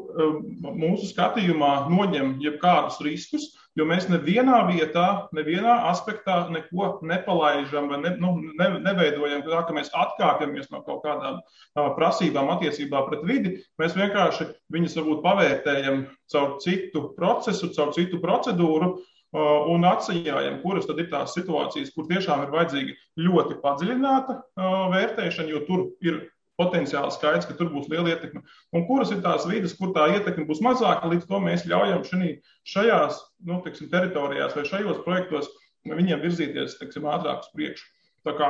mūsu 0.63 1.09
skatījumā 1.11 1.73
noņem 1.91 2.37
jebkādus 2.43 3.01
riskus, 3.03 3.51
jo 3.77 3.85
mēs 3.87 4.07
nevienā 4.09 4.61
vietā, 4.71 5.05
nevienā 5.37 5.75
aspektā 5.91 6.39
neko 6.53 6.97
nepalaidām 7.05 7.89
vai 7.91 7.99
ne, 8.01 8.13
nu, 8.21 8.33
ne, 8.57 8.69
neveidojam 8.83 9.43
tā, 9.45 9.61
ka 9.67 9.75
mēs 9.75 9.91
atkāpjamies 9.93 10.71
no 10.73 10.81
kaut 10.87 11.03
kādām 11.05 11.39
uh, 11.39 11.91
prasībām 11.97 12.49
attiecībā 12.55 13.03
pret 13.09 13.25
vidi. 13.27 13.57
Mēs 13.81 13.97
vienkārši 13.97 14.49
viņus 14.73 14.97
varbūt 14.99 15.21
pavērtējam 15.25 16.07
caur 16.33 16.57
citu 16.63 17.11
procesu, 17.17 17.71
caur 17.77 17.93
citu 17.97 18.21
procedūru. 18.23 18.97
Uh, 19.35 19.67
un 19.73 19.83
atsajājam, 19.83 20.61
kuras 20.61 20.85
tad 20.87 21.01
ir 21.03 21.09
tās 21.11 21.33
situācijas, 21.35 21.89
kur 21.91 22.05
tiešām 22.07 22.45
ir 22.45 22.53
vajadzīga 22.53 22.93
ļoti 23.25 23.57
padziļināta 23.59 24.37
uh, 24.39 24.77
vērtēšana, 24.93 25.51
jo 25.51 25.59
tur 25.67 25.83
ir 25.99 26.21
potenciāli 26.57 27.13
skaidrs, 27.13 27.45
ka 27.47 27.55
tur 27.57 27.69
būs 27.73 27.87
liela 27.91 28.15
ietekme. 28.15 28.41
Un 28.75 28.85
kuras 28.89 29.11
ir 29.13 29.21
tās 29.25 29.45
vidas, 29.49 29.75
kur 29.77 29.93
tā 29.95 30.07
ietekme 30.15 30.47
būs 30.49 30.61
mazāka, 30.65 31.09
līdz 31.11 31.29
to 31.29 31.41
mēs 31.43 31.67
ļaujam 31.69 32.03
šī, 32.07 32.31
šajās 32.73 33.21
nu, 33.47 33.61
teksim, 33.65 33.91
teritorijās 33.93 34.57
vai 34.57 34.65
šajos 34.67 35.03
projektos 35.05 35.51
viņiem 35.87 36.23
virzīties 36.23 36.79
teksim, 36.81 37.07
ātrāk 37.07 37.45
uz 37.45 37.51
priekšu. 37.53 37.85
Tā 38.27 38.33
kā 38.35 38.47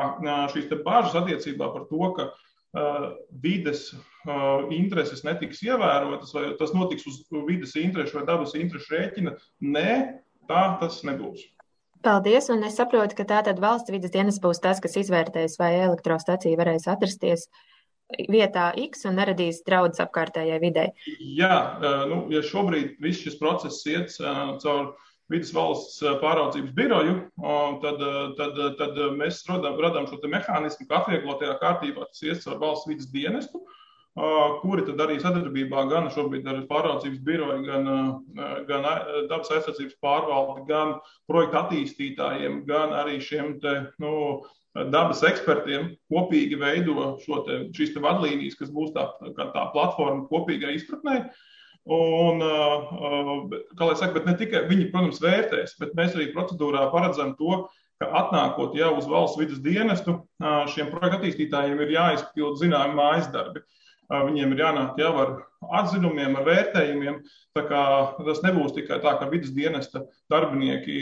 šīs 0.54 0.72
bāžas 0.86 1.18
attiecībā 1.20 1.68
par 1.74 1.84
to, 1.92 2.08
ka 2.18 2.30
uh, 2.32 3.12
vides 3.44 3.92
uh, 3.92 4.64
intereses 4.74 5.22
netiks 5.28 5.62
ievērotas, 5.68 6.34
vai 6.34 6.48
tas 6.58 6.74
notiks 6.74 7.06
uz 7.12 7.22
vides 7.46 7.76
interesu 7.78 8.18
vai 8.18 8.26
dabas 8.26 8.56
interesu 8.58 8.96
rēķina, 8.96 9.36
nē, 9.62 9.94
tā 10.50 10.64
tas 10.82 11.04
nebūs. 11.06 11.44
Paldies, 12.06 12.48
un 12.54 12.64
es 12.64 12.78
saprotu, 12.80 13.18
ka 13.18 13.26
tātad 13.28 13.60
valsts 13.60 13.92
vidas 13.92 14.14
dienas 14.14 14.38
būs 14.42 14.62
tas, 14.64 14.80
kas 14.82 14.96
izvērtēs, 15.02 15.58
vai 15.60 15.74
elektrostacija 15.82 16.58
varēs 16.58 16.88
atrasties 16.90 17.46
uh, 17.50 17.66
vietā 18.32 18.70
X 18.80 19.06
un 19.10 19.18
neradīs 19.20 19.64
draudus 19.68 20.02
apkārtējai 20.04 20.60
videi. 20.64 20.92
Jā, 21.20 21.80
nu, 22.10 22.26
ja 22.32 22.44
šobrīd 22.46 22.98
viss 23.04 23.26
šis 23.26 23.40
process 23.42 23.84
iet 23.90 24.14
caur 24.18 24.94
vidas 25.32 25.52
valsts 25.52 26.00
pāraudzības 26.22 26.72
biroju, 26.76 27.18
tad, 27.84 28.04
tad, 28.38 28.62
tad 28.80 29.02
mēs 29.18 29.42
radām, 29.50 29.76
radām 29.84 30.08
šo 30.08 30.22
mehānismu, 30.24 30.88
ka 30.88 31.02
atvieglotajā 31.02 31.58
kārtībā 31.64 32.08
tas 32.08 32.24
iet 32.24 32.46
caur 32.46 32.62
valsts 32.62 32.88
vidas 32.88 33.10
dienestu, 33.12 33.60
kuri 34.64 34.86
tad 34.88 35.04
arī 35.04 35.20
sadarbībā 35.22 35.84
gan 35.92 36.08
šobrīd 36.14 36.48
ar 36.48 36.64
pāraudzības 36.72 37.20
biroju, 37.28 37.60
gan, 37.68 37.90
gan 38.70 38.88
dabas 39.28 39.52
aizsardzības 39.52 40.00
pārvaldi, 40.02 40.64
gan 40.72 40.96
projektu 41.30 41.60
attīstītājiem, 41.60 42.64
gan 42.70 42.96
arī 42.96 43.20
šiem 43.22 43.58
te, 43.62 43.76
nu, 44.02 44.14
dabas 44.94 45.24
ekspertiem 45.26 45.92
kopīgi 46.12 46.58
veido 46.62 47.14
te, 47.48 47.60
šīs 47.76 47.94
te 47.96 48.04
vadlīnijas, 48.04 48.58
kas 48.60 48.72
būs 48.74 48.94
tā, 48.96 49.08
tā 49.38 49.64
platforma 49.74 50.28
kopīgai 50.30 50.76
izpratnē. 50.78 51.22
Un, 51.88 52.42
kā 53.80 53.88
lai 53.88 53.96
saka, 53.96 54.12
bet 54.18 54.26
ne 54.28 54.36
tikai 54.40 54.66
viņi, 54.68 54.90
protams, 54.92 55.22
vērtēs, 55.24 55.78
bet 55.80 55.94
mēs 55.96 56.18
arī 56.18 56.34
procedūrā 56.34 56.90
paredzam 56.92 57.32
to, 57.40 57.62
ka 58.02 58.10
atnākot 58.22 58.76
jau 58.78 58.92
uz 59.00 59.08
valsts 59.10 59.40
vidas 59.40 59.62
dienestu, 59.64 60.20
šiem 60.74 60.92
projektu 60.92 61.22
attīstītājiem 61.22 61.80
ir 61.86 61.94
jāizpild 61.96 62.60
zināmi 62.60 62.98
mājas 63.00 63.32
darbi. 63.34 63.64
Viņiem 64.08 64.54
ir 64.56 64.62
jānāk 64.62 65.00
jau 65.02 65.10
ar 65.20 65.32
atzinumiem, 65.82 66.38
ar 66.40 66.46
vērtējumiem. 66.48 67.18
Tas 67.58 68.44
nebūs 68.46 68.76
tikai 68.78 69.02
tā, 69.04 69.18
ka 69.20 69.28
vidas 69.32 69.52
dienesta 69.56 70.06
darbinieki, 70.32 71.00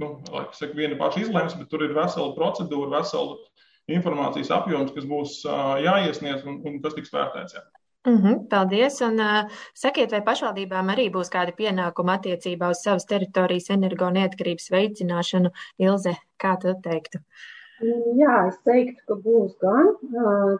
nu, 0.00 0.14
saka, 0.56 0.72
viena 0.78 0.96
paša 1.00 1.26
izlems, 1.26 1.58
bet 1.58 1.68
tur 1.72 1.84
ir 1.84 1.92
vesela 1.96 2.32
procedūra, 2.38 2.94
vesela 2.96 3.36
informācijas 3.90 4.52
apjoms, 4.54 4.94
kas 4.96 5.10
būs 5.10 5.42
jāiesniedz 5.84 6.48
un, 6.48 6.62
un 6.64 6.80
kas 6.80 6.96
tiks 6.96 7.12
vērtēts. 7.12 7.58
Jā. 7.58 7.66
Mm 8.08 8.16
-hmm, 8.16 8.36
paldies. 8.48 9.00
Un, 9.04 9.20
uh, 9.20 9.62
sakiet, 9.76 10.10
vai 10.10 10.22
pašvaldībām 10.24 10.88
arī 10.88 11.10
būs 11.12 11.28
kādi 11.28 11.52
pienākumi 11.52 12.14
attiecībā 12.14 12.70
uz 12.72 12.80
savas 12.80 13.04
teritorijas 13.04 13.68
energo 13.70 14.08
neatkarības 14.10 14.70
veicināšanu? 14.72 15.50
Ilze, 15.78 16.16
kā 16.40 16.56
tu 16.62 16.72
teiktu? 16.82 17.18
Uh, 17.18 17.59
Jā, 17.80 18.32
es 18.50 18.58
teiktu, 18.68 19.00
ka 19.08 19.16
būs 19.24 19.54
gan. 19.62 19.94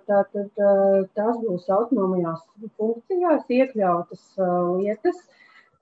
Tātad 0.08 0.48
tās 0.56 1.36
būs 1.42 1.66
autonomajās 1.76 2.40
funkcijās 2.80 3.50
iekļautas 3.56 4.22
lietas, 4.80 5.18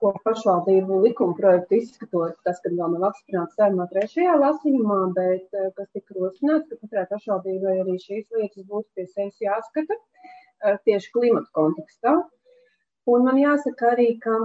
ko 0.03 0.11
pašvaldību 0.25 0.99
likuma 1.05 1.37
projektu 1.37 1.77
izskatot, 1.79 2.35
tas, 2.47 2.59
kad 2.63 2.75
vēl 2.75 2.91
nav 2.95 3.07
apstiprināts 3.11 3.55
saimā 3.59 3.87
trešajā 3.93 4.35
lasījumā, 4.41 4.99
bet 5.15 5.55
kas 5.77 5.87
tika 5.95 6.17
rosināts, 6.17 6.67
ka 6.67 6.81
katrai 6.83 7.05
pašvaldībai 7.13 7.77
arī 7.85 7.95
šīs 8.03 8.27
lietas 8.35 8.67
būtu 8.67 8.87
pie 8.95 9.07
sevis 9.07 9.39
jāskata 9.43 9.95
tieši 10.83 11.15
klimata 11.15 11.47
kontekstā. 11.55 12.17
Un 13.07 13.25
man 13.25 13.39
jāsaka 13.39 13.93
arī, 13.93 14.09
ka 14.19 14.35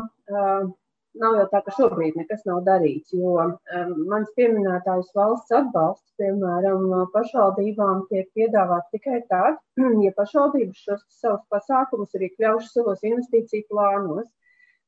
nav 1.23 1.37
jau 1.39 1.47
tā, 1.53 1.61
ka 1.65 1.75
šobrīd 1.77 2.17
nekas 2.19 2.45
nav 2.49 2.63
darīts, 2.67 3.15
jo 3.15 3.35
um, 3.41 3.93
mans 4.11 4.31
pieminētājs 4.39 5.13
valsts 5.17 5.55
atbalsts, 5.55 6.15
piemēram, 6.21 6.87
pašvaldībām 7.15 8.05
tiek 8.11 8.31
piedāvāts 8.39 8.91
tikai 8.95 9.21
tad, 9.31 9.61
ja 10.07 10.15
pašvaldības 10.19 10.87
šos 10.87 11.05
savus 11.21 11.45
pasākumus 11.55 12.17
ir 12.19 12.29
iekļaujušas 12.29 12.75
savos 12.79 13.07
investīciju 13.07 13.69
plānos. 13.71 14.31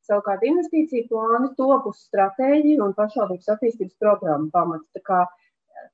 Savukārt 0.06 0.44
investīciju 0.46 1.08
plāni 1.10 1.48
top 1.58 1.88
uz 1.90 2.04
stratēģiju 2.06 2.84
un 2.84 2.92
pašvaldības 2.94 3.48
attīstības 3.56 3.96
programmu 4.02 4.52
pamats. 4.54 4.86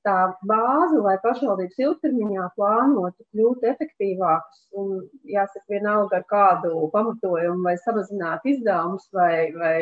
Tā 0.06 0.16
bāze, 0.50 0.98
lai 0.98 1.14
pašvaldības 1.22 1.78
ilgtermiņā 1.78 2.48
plānotu, 2.56 3.24
kļūtu 3.30 3.68
efektīvākas 3.70 4.64
un, 4.82 4.96
jāsaka, 5.30 5.62
vienalga 5.70 6.18
ar 6.18 6.24
kādu 6.32 6.88
pamatojumu, 6.94 7.62
vai 7.66 7.76
samazināt 7.84 8.46
izdevumus, 8.52 9.06
vai, 9.14 9.52
vai 9.54 9.78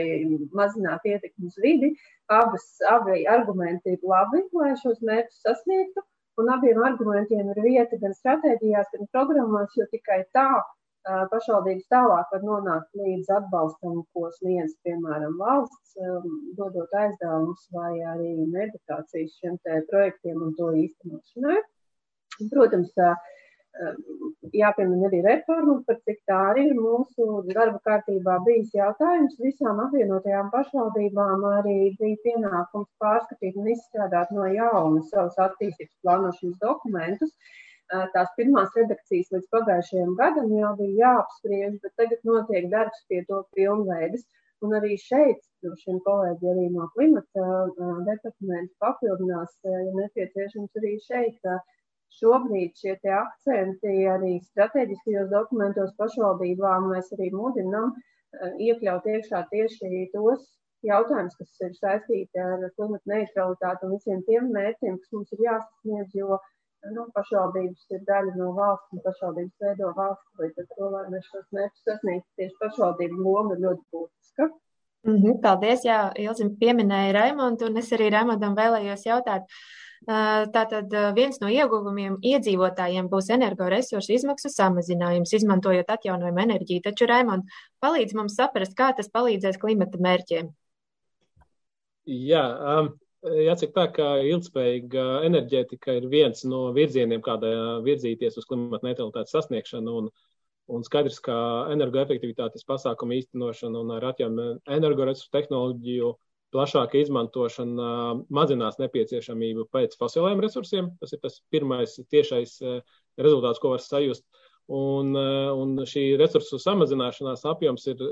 mazināt 0.60 1.08
ietekmi 1.08 1.48
uz 1.48 1.56
vidi, 1.64 1.94
abas, 2.40 2.66
abi 2.92 3.24
argumenti 3.36 3.96
ir 3.96 4.04
labi, 4.12 4.44
lai 4.60 4.74
šos 4.82 5.00
mērķus 5.00 5.40
sasniegtu. 5.46 6.04
Un 6.40 6.52
abiem 6.52 6.78
argumentiem 6.84 7.48
ir 7.52 7.64
vieta 7.64 7.96
gan 8.00 8.12
stratēģijās, 8.16 8.92
gan 8.92 9.08
programmās, 9.16 9.72
jo 9.76 9.88
tikai 9.92 10.22
tā 10.36 10.50
pašvaldības 11.04 11.88
tālāk 11.92 12.32
var 12.34 12.44
nonākt 12.44 13.00
līdz 13.00 13.32
atbalstam, 13.38 14.02
ko 14.14 14.28
sniedz, 14.36 14.76
piemēram, 14.84 15.36
valsts, 15.40 15.96
dodot 16.58 16.92
aizdevumus 17.02 17.66
vai 17.72 17.92
arī 18.12 18.34
meditācijas 18.52 19.36
šiem 19.40 19.58
projektiem 19.64 20.42
un 20.42 20.54
to 20.58 20.72
īstenošanai. 20.84 21.60
Protams, 22.52 22.92
jāpiemina 24.56 25.08
arī 25.08 25.22
reforma, 25.24 25.78
par 25.86 25.96
cik 26.04 26.20
tā 26.28 26.38
arī 26.50 26.66
ir 26.70 26.76
mūsu 26.76 27.44
darba 27.48 27.80
kārtībā 27.86 28.36
bijis 28.44 28.74
jautājums. 28.74 29.38
Visām 29.40 29.80
apvienotajām 29.86 30.50
pašvaldībām 30.52 31.48
arī 31.54 31.78
bija 32.00 32.20
pienākums 32.26 32.90
pārskatīt 33.00 33.56
un 33.56 33.72
izstrādāt 33.72 34.36
no 34.36 34.48
jauna 34.52 35.02
savus 35.08 35.38
attīstības 35.48 35.96
plānošanas 36.04 36.60
dokumentus. 36.64 37.30
Uh, 37.30 37.69
tās 37.90 38.28
pirmās 38.36 38.76
redakcijas 38.78 39.32
līdz 39.34 39.48
pagājušajam 39.54 40.12
gadam 40.18 40.52
jau 40.54 40.74
bija 40.78 40.98
jāapspriež, 41.00 41.78
bet 41.82 41.96
tagad 41.98 42.28
notiek 42.28 42.68
darbs 42.74 43.02
pie 43.08 43.24
to 43.28 43.42
pilnveidas. 43.56 44.22
Un 44.60 44.76
arī 44.76 44.96
šeit, 45.00 45.40
droši 45.64 45.88
vien 45.88 46.00
kolēģi 46.04 46.48
arī 46.52 46.66
no 46.74 46.86
klimata 46.94 47.44
departamenta 48.06 48.84
papildinās, 48.84 49.54
ja 49.64 49.78
nepieciešams 49.96 50.80
arī 50.82 50.92
šeit, 51.06 51.48
šobrīd 52.20 52.76
šie 52.76 52.94
akcenti 53.16 53.94
arī 54.14 54.34
strateģiskajos 54.50 55.30
dokumentos 55.32 55.94
pašvaldībām 55.96 56.90
mēs 56.92 57.08
arī 57.16 57.30
mudinām 57.32 57.94
iekļaut 58.68 59.08
iekšā 59.14 59.42
tieši 59.54 60.04
tos 60.12 60.44
jautājumus, 60.84 61.38
kas 61.40 61.64
ir 61.64 61.74
saistīti 61.80 62.44
ar 62.44 62.68
klimata 62.76 63.14
neutralitāti 63.14 63.88
un 63.88 63.96
visiem 63.96 64.22
tiem 64.28 64.52
mērķiem, 64.52 65.00
kas 65.00 65.16
mums 65.16 65.32
ir 65.36 65.46
jāsasniedz, 65.46 66.14
jo 66.20 66.36
uh, 66.36 66.48
nu, 66.94 67.04
pašvaldības 67.16 67.94
ir 67.94 68.02
daļa 68.08 68.34
no 68.38 68.50
valsts, 68.56 68.88
un 68.94 69.04
pašvaldības 69.04 69.66
veido 69.66 69.92
valsts. 69.96 70.32
Līdz 70.40 70.62
ar 70.62 70.68
to, 70.72 70.88
lai 70.94 71.04
mēs 71.12 71.28
šos 71.28 71.46
mērķus 71.56 71.86
sasniegtu, 71.88 72.28
tieši 72.40 72.58
pašvaldību 72.64 73.22
loma 73.26 73.56
ir 73.56 73.62
ļoti 73.66 73.86
būtiska. 73.94 74.48
Mm 75.08 75.16
-hmm, 75.16 75.40
paldies, 75.40 75.84
jā, 75.84 76.00
Ilzim 76.20 76.56
pieminēja 76.60 77.12
Raimondu, 77.16 77.70
un 77.70 77.76
es 77.80 77.92
arī 77.96 78.10
Raimondam 78.12 78.56
vēlējos 78.56 79.06
jautāt. 79.06 79.48
Tātad 80.56 80.94
viens 81.14 81.40
no 81.40 81.48
ieguvumiem 81.52 82.16
iedzīvotājiem 82.24 83.08
būs 83.12 83.28
energoresursu 83.34 84.12
izmaksu 84.12 84.48
samazinājums, 84.48 85.34
izmantojot 85.36 85.90
atjaunojumu 85.92 86.40
enerģiju. 86.40 86.80
Taču, 86.86 87.06
Raimond, 87.06 87.44
palīdz 87.84 88.14
mums 88.16 88.36
saprast, 88.36 88.76
kā 88.76 88.92
tas 88.96 89.12
palīdzēs 89.12 89.60
klimata 89.60 90.00
mērķiem. 90.00 90.48
Jā, 92.06 92.44
um, 92.80 92.88
Jāsaka 93.20 93.72
tā, 93.76 93.82
ka 93.92 94.04
ilgspējīga 94.24 95.02
enerģētika 95.26 95.98
ir 95.98 96.06
viens 96.08 96.40
no 96.48 96.70
virzieniem, 96.72 97.20
kādā 97.20 97.50
virzīties 97.84 98.38
uz 98.40 98.46
klimata 98.48 98.86
neutralitātes 98.86 99.34
sasniegšanu. 99.36 99.96
Un, 100.00 100.08
un 100.72 100.86
skaidrs, 100.86 101.18
ka 101.20 101.36
energoefektivitātes 101.74 102.64
pasākumu 102.64 103.18
īstenošana 103.18 103.82
un 103.84 103.92
ar 103.98 104.06
atjaunojumu 104.12 104.62
energoresursu 104.78 105.34
tehnoloģiju 105.36 106.14
plašāka 106.54 107.02
izmantošana 107.02 107.90
mazinās 108.32 108.80
nepieciešamību 108.80 109.68
pēc 109.74 109.98
fosiliem 110.00 110.40
resursiem. 110.40 110.88
Tas 111.02 111.12
ir 111.12 111.20
tas 111.20 111.36
pirmais 111.52 111.98
tiešais 112.08 112.56
rezultāts, 113.20 113.60
ko 113.60 113.74
var 113.74 113.84
sajust. 113.84 114.24
Un, 114.70 115.12
un 115.12 115.84
šī 115.92 116.14
resursu 116.16 116.56
samazināšanās 116.62 117.44
apjoms 117.52 117.84
ir 117.90 118.02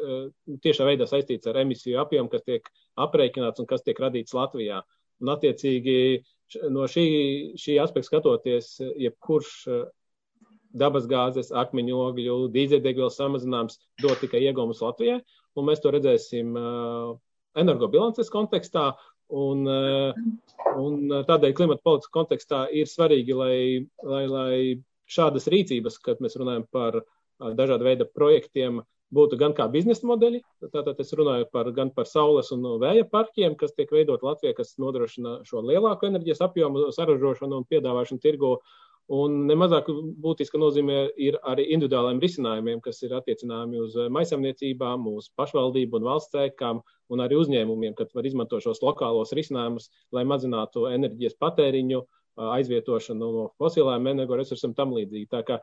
tiešā 0.65 0.89
veidā 0.91 1.07
saistīts 1.07 1.47
ar 1.47 1.63
emisiju 1.63 2.01
apjomu, 2.03 2.29
kas 2.33 2.45
tiek 2.45 2.67
aprēķināts 2.99 3.63
un 3.63 3.69
kas 3.71 3.87
tiek 3.87 4.01
radīts 4.03 4.35
Latvijā. 4.35 4.83
Un, 5.19 5.31
attiecīgi, 5.35 5.95
no 6.73 6.87
šī, 6.91 7.07
šī 7.59 7.79
aspekta 7.83 8.07
skatoties, 8.07 8.77
jebkurš 9.03 9.55
dabasgāzes, 10.79 11.53
akmeņogļu, 11.57 12.39
dīzeļdegvielas 12.55 13.19
samazinājums 13.19 13.79
dod 14.03 14.19
tikai 14.23 14.43
iegūmus 14.47 14.83
Latvijai, 14.85 15.21
un 15.57 15.69
mēs 15.69 15.83
to 15.83 15.93
redzēsim 15.95 16.57
uh, 16.59 17.15
energobilances 17.59 18.31
kontekstā. 18.33 18.93
Un, 19.29 19.65
uh, 19.69 20.17
un 20.81 21.11
tādēļ 21.29 21.55
klimata 21.57 21.85
politikas 21.85 22.13
kontekstā 22.15 22.63
ir 22.73 22.89
svarīgi, 22.89 23.35
lai, 23.37 23.57
lai, 24.05 24.23
lai 24.31 24.53
šādas 25.09 25.49
rīcības, 25.53 25.99
kad 26.05 26.23
mēs 26.25 26.39
runājam 26.41 26.65
par 26.73 27.01
uh, 27.01 27.51
dažādu 27.59 27.89
veidu 27.89 28.09
projektiem, 28.15 28.83
būtu 29.15 29.39
gan 29.41 29.55
kā 29.57 29.69
biznesa 29.73 30.07
modeļi, 30.09 30.43
tātad 30.73 30.99
es 31.01 31.15
runāju 31.17 31.49
par, 31.53 31.71
gan 31.77 31.93
par 31.95 32.09
saules 32.11 32.53
un 32.55 32.67
vēja 32.83 33.07
parkiem, 33.09 33.57
kas 33.61 33.73
tiek 33.77 33.93
veidot 33.95 34.25
Latvijā, 34.27 34.53
kas 34.57 34.77
nodrošina 34.83 35.39
šo 35.49 35.65
lielāku 35.65 36.11
enerģijas 36.11 36.45
apjomu 36.49 36.91
saražošanu 36.97 37.63
un 37.63 37.69
piedāvāšanu 37.73 38.25
tirgu, 38.25 38.59
Un 39.09 39.47
nemazāk 39.49 39.87
būtiska 40.21 40.59
nozīme 40.61 41.07
ir 41.17 41.39
arī 41.49 41.65
individuāliem 41.73 42.19
risinājumiem, 42.21 42.83
kas 42.85 43.01
ir 43.07 43.15
attiecināmi 43.17 43.81
uz 43.81 43.95
maisaimniecībām, 44.13 45.07
uz 45.17 45.31
pašvaldību 45.41 45.97
un 45.97 46.09
valsts 46.11 46.37
ēkām 46.37 46.83
un 47.09 47.23
arī 47.25 47.39
uzņēmumiem, 47.41 47.95
kad 47.97 48.13
var 48.13 48.29
izmantot 48.29 48.67
šos 48.67 48.83
lokālos 48.85 49.33
risinājumus, 49.39 49.89
lai 50.13 50.27
mazinātu 50.29 50.85
enerģijas 50.93 51.39
patēriņu, 51.41 52.03
aizvietošanu 52.39 53.31
no 53.33 53.47
fosilām 53.59 54.13
energoresursiem 54.13 54.77
tam 54.77 54.93
līdzīgi. 54.95 55.31
Tā, 55.33 55.41
kā, 55.47 55.59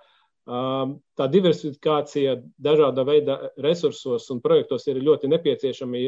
tā 0.45 1.25
diversifikācija 1.34 2.36
dažāda 2.62 3.05
veida 3.08 3.38
resursos 3.65 4.27
un 4.29 4.41
projektos 4.43 4.86
ir 4.88 5.01
ļoti 5.01 5.29
nepieciešama, 5.31 6.01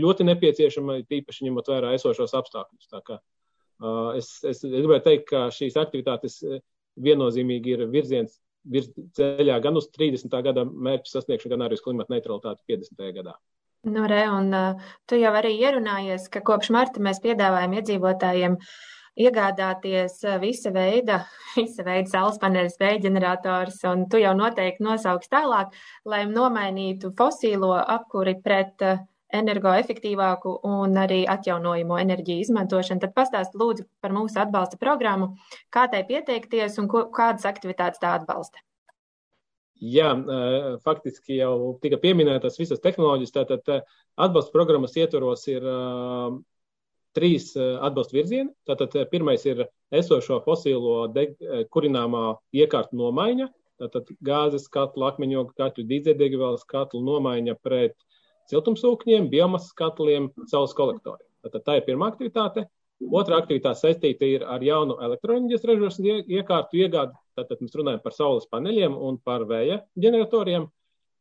ļoti 0.00 0.26
nepieciešama 0.30 1.02
tīpaši 1.10 1.48
ņemot 1.48 1.68
vērā 1.74 1.92
esošos 1.98 2.32
apstākļus. 2.40 2.88
Tā 2.92 3.02
kā 3.04 3.18
Es, 4.16 4.30
es, 4.40 4.62
es 4.64 4.72
gribēju 4.72 5.04
teikt, 5.04 5.26
ka 5.28 5.46
šīs 5.52 5.76
aktivitātes 5.76 6.40
viennozīmīgi 7.04 7.74
ir 7.74 7.84
virziens 7.92 8.38
virz 8.66 8.88
ceļā 9.18 9.58
gan 9.62 9.76
uz 9.78 9.90
30. 9.92 10.32
gada 10.42 10.64
mērķu 10.66 11.12
sasniegšanu, 11.12 11.52
gan 11.52 11.66
arī 11.66 11.76
uz 11.76 11.84
klimata 11.84 12.14
neutralitāti 12.14 12.64
50. 12.72 13.12
gadā. 13.18 13.36
Nu, 13.86 14.06
re, 14.10 14.24
un 14.32 14.48
uh, 14.56 14.86
tu 15.06 15.18
jau 15.20 15.30
arī 15.38 15.52
ierunājies, 15.60 16.26
ka 16.32 16.40
kopš 16.42 16.72
marta 16.74 17.02
mēs 17.04 17.20
piedāvājam 17.22 17.76
iedzīvotājiem 17.76 18.56
iegādāties 19.16 20.20
visa 20.42 20.72
veida, 20.74 21.22
visa 21.58 21.84
veida 21.86 22.10
saules 22.12 22.38
paneļus, 22.42 22.78
vēja 22.80 23.02
ģenerators, 23.08 23.82
un 23.90 24.06
tu 24.12 24.20
jau 24.22 24.34
noteikti 24.36 24.84
nosauks 24.84 25.32
tālāk, 25.32 25.74
lai 26.04 26.24
nomainītu 26.30 27.12
fosīlo 27.18 27.74
apkuri 27.80 28.36
pret 28.44 28.84
energoefektīvāku 29.36 30.52
un 30.68 30.94
arī 31.02 31.24
atjaunojamo 31.28 31.98
enerģiju 31.98 32.44
izmantošanu. 32.44 33.02
Tad 33.02 33.14
pastāst 33.16 33.56
lūdzu 33.58 33.88
par 34.00 34.14
mūsu 34.14 34.38
atbalsta 34.42 34.78
programmu, 34.80 35.32
kā 35.74 35.88
tai 35.92 36.04
pieteikties 36.06 36.78
un 36.82 36.88
ko, 36.92 37.08
kādas 37.14 37.48
aktivitātes 37.48 38.02
tā 38.02 38.14
atbalsta. 38.20 38.62
Jā, 39.76 40.14
faktiski 40.86 41.36
jau 41.36 41.74
tika 41.82 41.98
pieminētas 42.00 42.56
visas 42.56 42.80
tehnoloģijas. 42.80 43.34
Tātad 43.34 43.66
atbalsta 44.16 44.54
programmas 44.54 44.96
ietvaros 44.96 45.44
ir 45.52 45.66
trīs 47.16 47.50
atbalsta 47.56 48.16
virzieni. 48.16 48.52
Tātad 48.68 48.94
pirmais 49.10 49.44
ir 49.48 49.64
esošo 49.94 50.40
fosīlo 50.44 51.06
kurināmā 51.72 52.24
iekārtu 52.54 52.98
nomaiņa. 53.00 53.48
Tātad 53.82 54.08
gāzes 54.24 54.70
katlu, 54.72 55.04
akmeņogu 55.10 55.52
katlu, 55.58 55.84
dīzeļdegvielas 55.90 56.64
katlu 56.68 57.02
nomaiņa 57.04 57.56
pret 57.64 57.96
siltumsūkņiem, 58.50 59.28
biomasas 59.32 59.74
katliem, 59.76 60.30
saules 60.48 60.72
kolektoriem. 60.76 61.26
Tātad 61.44 61.64
tā 61.66 61.76
ir 61.78 61.86
pirmā 61.88 62.08
aktivitāte. 62.12 62.66
Otra 63.12 63.42
aktivitāte 63.42 63.82
saistīta 63.82 64.24
ir 64.24 64.46
ar 64.48 64.62
jaunu 64.64 64.96
elektroenerģijas 65.04 65.66
ražošanas 65.68 66.30
iekārtu 66.32 66.80
iegādi. 66.80 67.12
Tātad 67.36 67.60
mēs 67.60 67.76
runājam 67.76 68.00
par 68.04 68.16
saules 68.16 68.48
paneļiem 68.48 68.96
un 68.96 69.20
par 69.20 69.44
vēja 69.50 69.82
ģeneratoriem. 70.00 70.64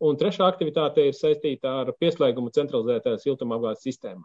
Un 0.06 0.18
trešā 0.20 0.48
aktivitāte 0.48 1.04
ir 1.10 1.16
saistīta 1.16 1.82
ar 1.82 1.92
pieslēgumu 2.00 2.54
centralizētajā 2.56 3.20
siltumapgādes 3.26 3.84
sistēmā. 3.84 4.24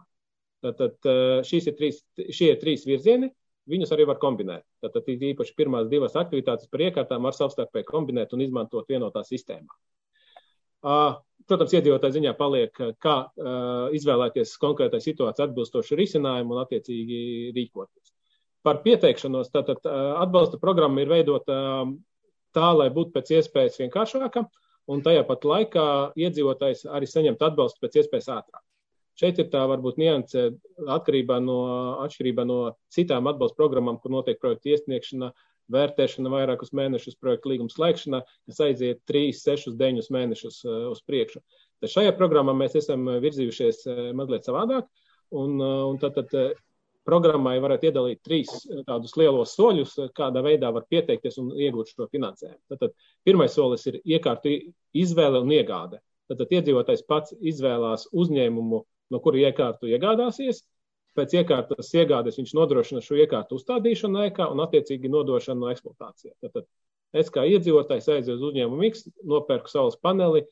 Tātad 0.61 1.11
šīs 1.47 1.71
ir 1.71 1.77
trīs, 1.77 2.01
šie 2.29 2.51
ir 2.53 2.59
trīs 2.61 2.85
virzieni, 2.85 3.31
viņus 3.71 3.93
arī 3.95 4.05
var 4.09 4.19
kombinēt. 4.21 4.63
Tātad 4.83 5.09
īpaši 5.09 5.55
pirmās 5.57 5.89
divas 5.89 6.17
aktivitātes 6.19 6.69
par 6.71 6.83
iekārtām 6.85 7.25
var 7.25 7.37
savstarpēji 7.37 7.87
kombinēt 7.87 8.33
un 8.35 8.45
izmantot 8.45 8.89
vienotā 8.89 9.23
sistēmā. 9.25 9.73
Protams, 10.81 11.73
iedzīvotāju 11.73 12.15
ziņā 12.15 12.31
paliek, 12.37 12.77
kā 13.01 13.15
izvēlēties 13.97 14.55
konkrētai 14.61 15.01
situācijai 15.03 15.49
atbilstošu 15.49 15.97
risinājumu 15.99 16.55
un 16.55 16.61
attiecīgi 16.63 17.19
rīkoties. 17.57 18.13
Par 18.65 18.81
pieteikšanos, 18.85 19.49
tātad 19.53 19.85
atbalsta 19.89 20.59
programma 20.61 21.01
ir 21.01 21.09
veidota 21.09 21.55
tā, 22.53 22.67
lai 22.77 22.89
būtu 22.93 23.13
pēc 23.15 23.33
iespējas 23.39 23.79
vienkāršāka, 23.81 24.45
un 24.91 25.01
tajā 25.05 25.23
pat 25.25 25.45
laikā 25.49 25.85
iedzīvotājs 26.17 26.85
arī 26.89 27.09
saņemt 27.09 27.41
atbalstu 27.49 27.81
pēc 27.81 28.01
iespējas 28.03 28.29
ātrāk. 28.37 28.61
Šeit 29.19 29.39
ir 29.41 29.49
tā 29.53 29.61
varbūt 29.69 29.99
nianse 30.01 30.47
atkarībā 30.89 31.39
no, 31.43 31.57
atšķirībā 32.05 32.45
no 32.47 32.59
citām 32.93 33.29
atbalsta 33.29 33.59
programmām, 33.59 33.99
kur 34.01 34.13
notiek 34.15 34.39
projekta 34.41 34.71
iesniegšana, 34.73 35.31
vērtēšana 35.71 36.31
vairākus 36.31 36.73
mēnešus, 36.75 37.19
projekta 37.21 37.51
līguma 37.51 37.71
slēgšana, 37.71 38.23
kas 38.49 38.63
aiziet 38.65 39.03
3, 39.09 39.29
6, 39.37 39.75
9 39.79 40.09
mēnešus 40.15 40.63
uh, 40.65 40.89
uz 40.91 41.03
priekšu. 41.07 41.43
Tad 41.81 41.93
šajā 41.93 42.15
programmā 42.17 42.55
mēs 42.57 42.75
esam 42.81 43.07
virzījušies 43.23 43.85
uh, 43.87 44.01
mazliet 44.17 44.47
savādāk, 44.47 44.89
un, 45.37 45.55
un 45.61 46.01
tad, 46.01 46.17
tad 46.17 46.57
programmai 47.07 47.55
varētu 47.61 47.89
iedalīt 47.89 48.21
trīs 48.25 48.51
tādus 48.87 49.15
lielos 49.19 49.55
soļus, 49.57 49.97
kādā 50.17 50.43
veidā 50.45 50.69
var 50.73 50.85
pieteikties 50.89 51.39
un 51.41 51.51
iegūt 51.57 51.93
šo 51.93 52.07
finansējumu. 52.11 52.59
Tātad 52.71 52.95
pirmais 53.25 53.53
solis 53.57 53.87
ir 53.89 53.99
iekārtu 54.03 54.53
izvēle 54.93 55.41
un 55.41 55.53
iegāde. 55.55 56.01
Tātad 56.31 56.53
iedzīvotājs 56.57 57.05
pats 57.09 57.33
izvēlās 57.41 58.07
uzņēmumu, 58.11 58.83
no 59.11 59.19
kura 59.23 59.41
iekārtu 59.49 59.89
iegādāsies, 59.91 60.63
pēc 61.17 61.35
iekārtas 61.41 61.91
iegādes 61.97 62.39
viņš 62.39 62.53
nodrošina 62.57 63.03
šo 63.03 63.19
iekārtu 63.19 63.59
uzstādīšanu 63.59 64.25
ēkā 64.29 64.47
un 64.53 64.63
attiecīgi 64.63 65.11
nodošanu 65.11 65.65
no 65.65 65.71
eksploatācijā. 65.73 66.33
Tātad 66.43 66.67
es 67.21 67.31
kā 67.33 67.43
iedzīvotājs 67.49 68.07
aizēju 68.15 68.37
uz 68.37 68.45
uzņēmumu 68.51 68.87
X, 68.91 69.05
nopērku 69.27 69.71
saules 69.71 69.99
paneli, 69.99 70.45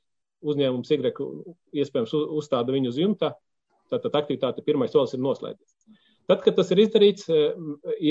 uzņēmums 0.43 0.91
Y 0.95 1.13
iespējams 1.83 2.15
uzstāda 2.19 2.75
viņu 2.75 2.91
uz 2.91 2.99
jumta, 2.99 3.33
tātad 3.91 4.15
aktivitāte 4.19 4.63
pirmais 4.65 4.91
solis 4.93 5.15
ir 5.15 5.23
noslēdzies. 5.23 5.75
Tad, 6.29 6.43
kad 6.45 6.59
tas 6.59 6.69
ir 6.69 6.83
izdarīts, 6.83 7.25
eh, 7.33 7.55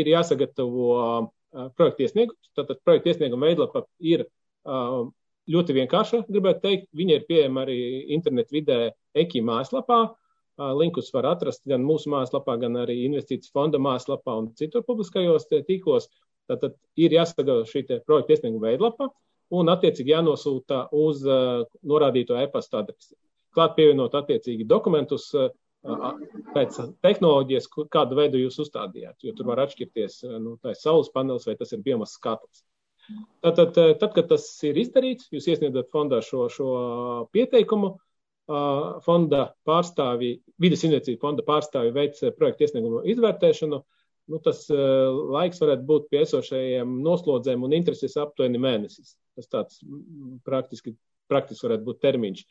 ir 0.01 0.11
jāsagatavo 0.11 0.87
eh, 0.99 1.69
projekta 1.79 2.03
iesniegums. 2.03 2.51
Tātad 2.59 2.81
projekta 2.83 3.13
iesnieguma 3.13 3.47
veidlapa 3.47 3.85
ir 4.03 4.25
eh, 4.27 4.97
ļoti 5.55 5.77
vienkārša, 5.77 6.25
gribētu 6.27 6.65
teikt. 6.65 6.89
Viņa 6.99 7.19
ir 7.21 7.29
pieejama 7.29 7.63
arī 7.63 7.79
internetu 8.17 8.59
vidē 8.59 8.79
EKI 9.23 9.45
mājaslapā. 9.47 10.01
Linkus 10.59 11.13
var 11.15 11.29
atrast 11.31 11.63
gan 11.71 11.85
mūsu 11.87 12.11
mājaslapā, 12.11 12.57
gan 12.59 12.81
arī 12.81 13.05
investīciju 13.07 13.55
fonda 13.55 13.79
mājaslapā 13.83 14.35
un 14.41 14.51
citur 14.59 14.83
publiskajos 14.87 15.47
tīklos. 15.53 16.09
Tātad 16.49 16.75
ir 16.97 17.15
jāsagatavo 17.15 17.67
šī 17.69 17.85
projekta 18.07 18.35
iesnieguma 18.35 18.71
veidlapa 18.71 19.11
un 19.55 19.71
attiecīgi 19.73 20.15
jānosūta 20.15 20.87
uz 20.97 21.23
uh, 21.29 21.65
norādīto 21.85 22.37
e-pasta 22.41 22.83
adresi. 22.83 23.15
Klāt 23.55 23.77
pievienot 23.77 24.17
attiecīgi 24.17 24.67
dokumentus 24.69 25.29
uh, 25.37 25.53
pēc 26.55 26.81
tehnoloģijas, 27.05 27.69
kādu 27.93 28.19
veidu 28.19 28.41
jūs 28.43 28.59
uzstādījāt, 28.65 29.21
jo 29.23 29.35
tur 29.37 29.53
var 29.53 29.63
atšķirties, 29.63 30.25
nu, 30.43 30.57
saules 30.75 31.13
panelis 31.15 31.47
vai 31.47 31.55
tas 31.61 31.73
ir 31.73 31.85
biomasas 31.85 32.19
katls. 32.25 32.65
Tātad, 33.45 33.73
tad, 33.73 34.11
kad 34.13 34.27
tas 34.29 34.45
ir 34.69 34.77
izdarīts, 34.83 35.31
jūs 35.33 35.47
iesniedzat 35.49 35.89
fondā 35.95 36.19
šo, 36.25 36.49
šo 36.53 36.73
pieteikumu, 37.33 37.95
fonda 39.05 39.43
pārstāvji, 39.69 40.39
vidas 40.61 40.85
investīciju 40.87 41.21
fonda 41.21 41.45
pārstāvji 41.45 41.95
veic 41.97 42.21
projektu 42.39 42.65
iesniegumu 42.65 43.03
izvērtēšanu. 43.13 43.83
Nu, 44.29 44.39
tas 44.45 44.67
laiks 44.69 45.61
varētu 45.63 45.87
būt 45.89 46.09
pie 46.13 46.23
esošajiem 46.27 46.99
noslodzēm 47.05 47.63
un 47.65 47.77
intereses 47.77 48.17
aptuveni 48.21 48.61
mēnesis. 48.61 49.15
Tas 49.37 49.49
tāds 49.53 49.79
praktiski, 50.45 50.93
praktiski 51.33 51.65
varētu 51.65 51.87
būt 51.87 52.03
termiņš. 52.05 52.43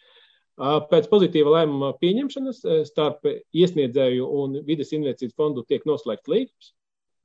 Pēc 0.90 1.10
pozitīva 1.12 1.54
lēmuma 1.60 1.92
pieņemšanas 2.02 2.64
starp 2.90 3.28
iesniedzēju 3.30 4.26
un 4.40 4.58
vidas 4.66 4.94
investīciju 4.98 5.36
fondu 5.38 5.66
tiek 5.70 5.86
noslēgts 5.86 6.34
līgums 6.34 6.74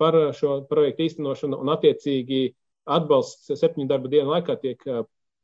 par 0.01 0.19
šo 0.37 0.59
projektu 0.69 1.07
īstenošanu 1.07 1.61
un 1.63 1.73
attiecīgi 1.73 2.45
atbalsts 2.93 3.53
septiņu 3.57 3.89
darba 3.89 4.13
dienu 4.13 4.35
laikā 4.35 4.59
tiek 4.61 4.85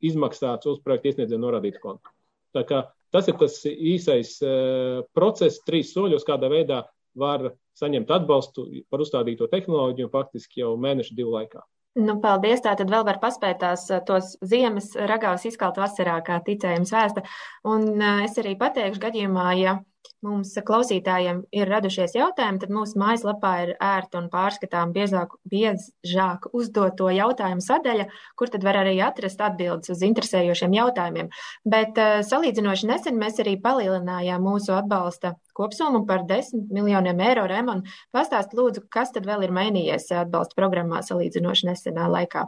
izmaksāts 0.05 0.69
uz 0.69 0.81
projektu 0.85 1.13
iesniedzēju 1.13 1.41
norādītu 1.41 1.81
kontu. 1.81 2.13
Tā 2.55 2.63
kā 2.67 2.85
Tas 3.09 3.25
ir 3.29 3.37
tas 3.41 3.57
īsais 3.65 4.35
uh, 4.45 5.01
process, 5.17 5.63
trīs 5.65 5.93
soļos, 5.95 6.25
kādā 6.27 6.49
veidā 6.51 6.83
var 7.17 7.49
saņemt 7.79 8.11
atbalstu 8.13 8.67
par 8.91 9.01
uzstādīto 9.01 9.47
tehnoloģiju 9.49 10.11
faktiski 10.13 10.61
jau 10.61 10.75
mēnešu 10.77 11.17
divu 11.17 11.33
laikā. 11.39 11.63
Nu, 11.99 12.19
paldies! 12.21 12.61
Tā 12.61 12.75
tad 12.77 12.91
vēl 12.93 13.01
var 13.07 13.17
paspēt 13.19 13.63
tās 13.63 13.87
tos 14.05 14.35
ziemas 14.45 14.91
ragavas 15.09 15.47
izkalt 15.49 15.79
vasarā, 15.81 16.19
kā 16.25 16.37
ticējums 16.45 16.93
vēsta. 16.93 17.23
Un 17.67 17.89
es 18.27 18.37
arī 18.37 18.53
pateikšu 18.59 19.01
gadījumā, 19.07 19.47
ja 19.57 19.79
mums 20.25 20.51
klausītājiem 20.65 21.41
ir 21.55 21.69
radušies 21.71 22.15
jautājumi, 22.17 22.59
tad 22.61 22.73
mūsu 22.73 22.99
mājaslapā 22.99 23.51
ir 23.63 23.71
ērta 23.83 24.19
un 24.19 24.27
pārskatām 24.31 24.91
biezāk, 24.95 25.35
biežāk 25.51 26.49
uzdoto 26.55 27.09
jautājumu 27.13 27.63
sadaļa, 27.63 28.07
kur 28.39 28.51
tad 28.51 28.65
var 28.67 28.81
arī 28.81 28.97
atrast 29.05 29.41
atbildes 29.43 29.93
uz 29.93 30.03
interesējošiem 30.07 30.75
jautājumiem. 30.79 31.31
Bet 31.67 31.99
uh, 32.01 32.19
salīdzinoši 32.27 32.91
nesen 32.91 33.19
mēs 33.21 33.39
arī 33.43 33.55
palielinājām 33.63 34.43
mūsu 34.43 34.75
atbalsta 34.75 35.35
kopsummu 35.57 36.05
par 36.09 36.25
10 36.27 36.67
miljoniem 36.73 37.23
eiro. 37.29 37.47
Remon, 37.49 37.85
pastāst 38.15 38.55
lūdzu, 38.57 38.85
kas 38.91 39.15
tad 39.15 39.27
vēl 39.29 39.47
ir 39.47 39.55
mainījies 39.55 40.11
atbalsta 40.25 40.59
programmā 40.59 41.03
salīdzinoši 41.05 41.71
nesenā 41.71 42.11
laikā? 42.11 42.47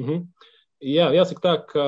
Mm 0.00 0.08
-hmm. 0.08 0.52
Jā, 0.84 1.06
jāsaka 1.16 1.40
tā, 1.40 1.52
ka 1.70 1.84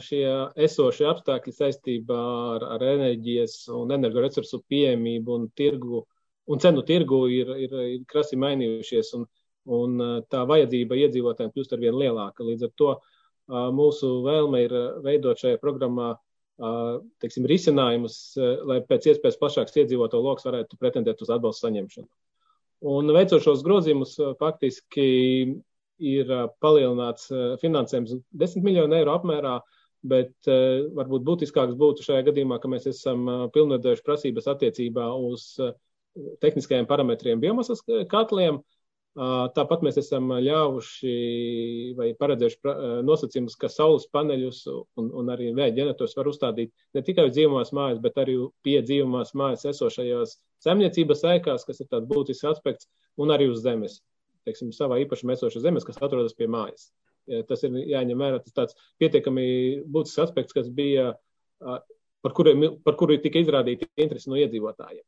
šie 0.00 0.22
esošie 0.64 1.04
apstākļi 1.10 1.52
saistībā 1.52 2.20
ar, 2.54 2.62
ar 2.78 2.84
enerģijas 2.94 3.66
un 3.76 3.92
energoresursu 3.92 4.62
pieejamību 4.72 5.34
un, 5.34 5.42
tirgu, 5.58 6.00
un 6.48 6.62
cenu 6.62 6.84
tirgu 6.88 7.18
ir, 7.28 7.50
ir, 7.66 7.74
ir 7.96 8.06
krasi 8.08 8.38
mainījušies, 8.40 9.10
un, 9.18 9.26
un 9.78 9.98
tā 10.32 10.46
vajadzība 10.48 10.96
iedzīvotājiem 11.02 11.52
kļūst 11.52 11.76
ar 11.76 11.82
vien 11.82 11.98
lielāka. 12.00 12.46
Līdz 12.46 12.70
ar 12.70 12.72
to 12.80 12.94
mūsu 13.76 14.14
vēlme 14.24 14.64
ir 14.64 14.76
veidot 15.04 15.44
šajā 15.44 15.60
programmā 15.60 16.14
teiksim, 17.20 17.46
risinājumus, 17.52 18.16
lai 18.64 18.80
pēc 18.88 19.12
iespējas 19.12 19.38
plašāks 19.42 19.76
iedzīvotāju 19.82 20.24
lokus 20.24 20.48
varētu 20.48 20.80
pretendēt 20.80 21.20
uz 21.22 21.30
atbalstu 21.36 21.68
saņemšanu. 21.68 22.08
Un 22.88 23.12
veicot 23.12 23.42
šos 23.44 23.60
grozījumus, 23.66 24.16
faktiski 24.40 25.06
ir 25.98 26.30
palielināts 26.62 27.28
finansējums 27.62 28.16
10 28.38 28.64
miljonu 28.64 28.98
eiro 28.98 29.14
apmērā, 29.18 29.58
bet 30.08 30.48
varbūt 30.94 31.26
būtiskāks 31.26 31.76
būtu 31.78 32.06
šajā 32.06 32.28
gadījumā, 32.30 32.60
ka 32.62 32.70
mēs 32.70 32.86
esam 32.90 33.26
pilnvedojuši 33.54 34.04
prasības 34.06 34.50
attiecībā 34.54 35.10
uz 35.28 35.54
tehniskajiem 36.42 36.86
parametriem 36.86 37.40
biomasas 37.42 37.82
katliem. 38.10 38.60
Tāpat 39.18 39.80
mēs 39.82 39.96
esam 39.98 40.30
ļāvuši 40.30 41.12
vai 41.98 42.12
paredzējuši 42.20 42.74
nosacījumus, 43.06 43.56
ka 43.58 43.70
saules 43.72 44.06
paneļus 44.14 44.60
un, 44.70 45.08
un 45.10 45.32
arī 45.34 45.48
vēja 45.56 45.74
ģenerators 45.80 46.14
var 46.14 46.30
uzstādīt 46.30 46.70
ne 46.94 47.02
tikai 47.02 47.24
uz 47.26 47.32
dzīvumās 47.34 47.72
mājas, 47.74 47.98
bet 48.04 48.20
arī 48.22 48.36
pie 48.62 48.76
dzīvumās 48.84 49.34
mājas 49.34 49.66
esošajās 49.72 50.36
saimniecības 50.62 51.24
ēkās, 51.34 51.66
kas 51.66 51.82
ir 51.82 51.90
tāds 51.90 52.06
būtisks 52.06 52.46
aspekts, 52.52 52.86
un 53.18 53.34
arī 53.34 53.50
uz 53.50 53.64
zemes 53.64 53.98
teiksim, 54.48 54.72
savā 54.74 54.98
īpašumā 55.04 55.36
esošas 55.36 55.62
zemes, 55.64 55.86
kas 55.86 56.00
atrodas 56.00 56.34
pie 56.38 56.48
mājas. 56.50 56.88
Tas 57.48 57.62
ir 57.68 57.76
jāņem 57.92 58.24
vērā. 58.24 58.40
Tas 58.40 58.56
tāds 58.56 58.78
pietiekami 59.02 59.46
būtisks 59.84 60.24
aspekts, 60.24 60.56
kas 60.56 60.72
bija, 60.72 61.12
par 61.60 62.34
kuru, 62.34 62.56
par 62.84 62.96
kuru 62.98 63.20
tika 63.20 63.44
izrādīta 63.44 63.88
interesi 64.00 64.32
no 64.32 64.40
iedzīvotājiem. 64.40 65.04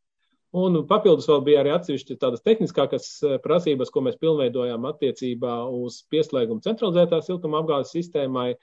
Un 0.60 0.80
papildus 0.90 1.28
vēl 1.30 1.44
bija 1.46 1.60
arī 1.62 1.70
atsevišķi 1.76 2.16
tādas 2.18 2.42
tehniskākas 2.42 3.06
prasības, 3.44 3.92
ko 3.94 4.02
mēs 4.02 4.18
pilnveidojām 4.18 4.88
attiecībā 4.88 5.60
uz 5.70 6.00
pieslēgumu 6.10 6.64
centralizētā 6.64 7.20
siltuma 7.22 7.60
apgādes 7.62 7.92
sistēmai, 7.94 8.56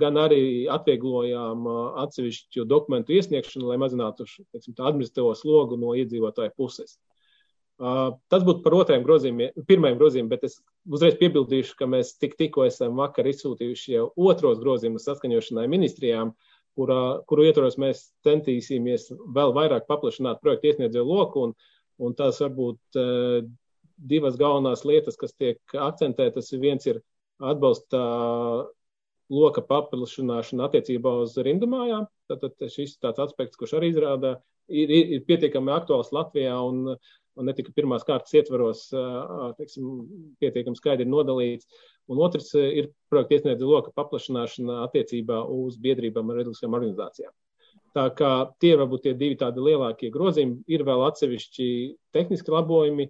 gan 0.00 0.16
arī 0.18 0.64
atvieglojām 0.72 1.68
atsevišķu 2.06 2.64
dokumentu 2.66 3.12
iesniegšanu, 3.18 3.68
lai 3.68 3.76
mazinātu 3.82 4.24
teiksim, 4.26 4.74
administratīvo 4.80 5.34
slogu 5.36 5.76
no 5.78 5.92
iedzīvotāju 6.00 6.56
puses. 6.56 6.96
Tas 7.80 8.42
būtu 8.44 8.60
par 8.60 8.74
otrajiem 8.76 9.04
grozījumiem, 9.06 9.62
pirmajiem 9.68 9.98
grozījumiem, 10.00 10.28
bet 10.28 10.42
es 10.50 10.58
uzreiz 10.84 11.14
piebildīšu, 11.20 11.78
ka 11.78 11.86
mēs 11.88 12.12
tik, 12.20 12.34
tikko 12.36 12.66
esam 12.68 12.98
vakar 13.00 13.28
izsūtījuši 13.30 13.94
jau 13.94 14.10
otros 14.20 14.60
grozījumus 14.60 15.06
saskaņošanai 15.08 15.64
ministrijām, 15.72 16.34
kurā, 16.76 17.00
kuru 17.30 17.46
ietvaros 17.48 17.78
mēs 17.80 18.02
centīsimies 18.26 19.08
vēl 19.32 19.54
vairāk 19.56 19.88
paplašināt 19.88 20.42
projektu 20.44 20.74
iesniedzēju 20.74 21.06
loku, 21.08 21.46
un, 21.48 21.54
un 22.04 22.18
tās 22.18 22.42
varbūt 22.44 23.00
uh, 23.00 23.48
divas 24.12 24.36
galvenās 24.40 24.84
lietas, 24.84 25.16
kas 25.20 25.32
tiek 25.32 25.60
akcentētas. 25.72 26.52
Viens 26.60 26.84
ir 26.88 27.00
atbalsta 27.40 28.00
loka 29.30 29.64
paplašināšana 29.64 30.68
attiecībā 30.68 31.14
uz 31.24 31.36
rindumājām. 31.40 32.06
Tātad 32.28 32.60
šis 32.72 32.98
tāds 33.00 33.22
aspekts, 33.22 33.56
kurš 33.56 33.78
arī 33.78 33.92
izrāda, 33.94 34.36
ir, 34.68 34.90
ir, 34.90 35.16
ir 35.16 35.26
pietiekami 35.28 35.72
aktuāls 35.74 36.12
Latvijā, 36.14 36.56
un 36.60 36.96
un 37.38 37.48
ne 37.48 37.54
tikai 37.56 37.72
pirmās 37.76 38.04
kārtas 38.06 38.34
ietvaros 38.38 38.86
teiksim, 39.58 39.90
pietiekami 40.42 40.78
skaidri 40.78 41.06
nodalīts. 41.08 41.68
Un 42.10 42.20
otrs 42.24 42.50
ir 42.58 42.90
projekta 43.12 43.38
iesniedza 43.38 43.68
loka 43.68 43.92
paplašināšana 43.94 44.80
attiecībā 44.88 45.44
uz 45.54 45.78
biedrībām 45.82 46.32
ar 46.32 46.40
reliģiskām 46.40 46.76
organizācijām. 46.78 47.32
Tā 47.94 48.06
kā 48.14 48.30
tie 48.62 48.76
varbūt 48.78 49.06
tie 49.06 49.14
divi 49.18 49.38
tādi 49.38 49.62
lielākie 49.66 50.12
grozījumi, 50.14 50.62
ir 50.70 50.86
vēl 50.86 51.02
atsevišķi 51.08 51.66
tehniski 52.14 52.54
labojumi 52.54 53.08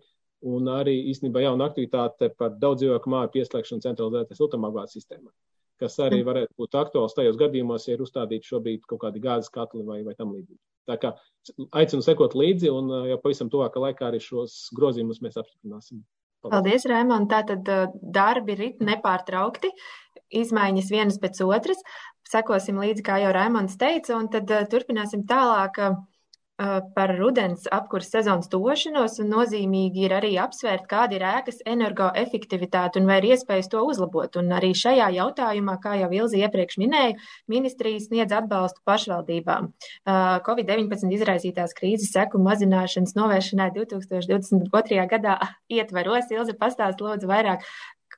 un 0.48 0.70
arī 0.72 0.96
īstenībā 1.12 1.44
jauna 1.44 1.68
aktivitāte 1.68 2.30
par 2.36 2.56
daudz 2.60 2.80
dzīvokļu 2.80 3.12
māju 3.12 3.32
pieslēgšanu 3.36 3.84
centralizētai 3.84 4.38
siltumapgādes 4.38 4.96
sistēmai 4.96 5.32
kas 5.80 5.98
arī 6.04 6.20
varētu 6.26 6.54
būt 6.60 6.76
aktuāls 6.78 7.16
tajos 7.16 7.38
gadījumos, 7.40 7.88
ja 7.88 7.96
ir 7.96 8.04
uzstādīti 8.04 8.52
šobrīd 8.52 8.86
kaut 8.88 9.02
kādi 9.06 9.22
gāzes 9.24 9.52
katli 9.54 9.84
vai, 9.86 10.02
vai 10.06 10.14
tam 10.18 10.34
līdzīgi. 10.36 10.60
Tā 10.90 10.96
kā 11.00 11.14
aicinu 11.80 12.04
sekot 12.04 12.36
līdzi 12.38 12.70
un 12.72 12.90
jau 13.10 13.18
pavisam 13.22 13.50
tuvākā 13.52 13.82
laikā 13.84 14.08
arī 14.08 14.20
šos 14.24 14.70
grozījumus 14.76 15.22
mēs 15.24 15.38
apstiprināsim. 15.40 16.02
Paldies, 16.40 16.54
Paldies 16.54 16.86
Rēmon. 16.88 17.26
Tātad 17.28 17.66
darbi 18.00 18.56
rit 18.56 18.80
nepārtraukti, 18.84 19.70
izmaiņas 20.40 20.92
vienas 20.92 21.18
pēc 21.20 21.42
otras. 21.44 21.82
Sekosim 22.30 22.78
līdzi, 22.80 23.04
kā 23.04 23.18
jau 23.20 23.34
Rēmons 23.34 23.76
teica, 23.80 24.14
un 24.16 24.30
tad 24.32 24.50
turpināsim 24.72 25.26
tālāk 25.28 25.82
par 26.94 27.12
rudens 27.16 27.64
apkurses 27.72 28.12
sezonas 28.12 28.50
tošanos, 28.52 29.16
un 29.22 29.30
nozīmīgi 29.32 30.04
ir 30.04 30.14
arī 30.18 30.32
apsvērt, 30.42 30.84
kāda 30.90 31.16
ir 31.16 31.24
ēkas 31.24 31.62
energoefektivitāte 31.68 33.00
un 33.00 33.08
vai 33.08 33.20
ir 33.22 33.30
iespējas 33.30 33.70
to 33.72 33.80
uzlabot. 33.88 34.36
Un 34.40 34.52
arī 34.56 34.72
šajā 34.76 35.08
jautājumā, 35.16 35.78
kā 35.80 35.96
jau 36.02 36.10
Ilzi 36.20 36.42
iepriekš 36.44 36.76
minēja, 36.82 37.16
ministrijas 37.48 38.10
sniedz 38.10 38.36
atbalstu 38.36 38.84
pašvaldībām. 38.88 39.70
Covid-19 40.50 41.16
izraisītās 41.16 41.76
krīzes 41.78 42.12
seku 42.12 42.42
mazināšanas 42.44 43.16
novēršanai 43.16 43.70
2022. 43.80 45.08
gadā 45.14 45.40
ietveros. 45.72 46.28
Ilzi 46.34 46.58
pastāst 46.60 47.00
lūdzu 47.00 47.30
vairāk, 47.30 47.64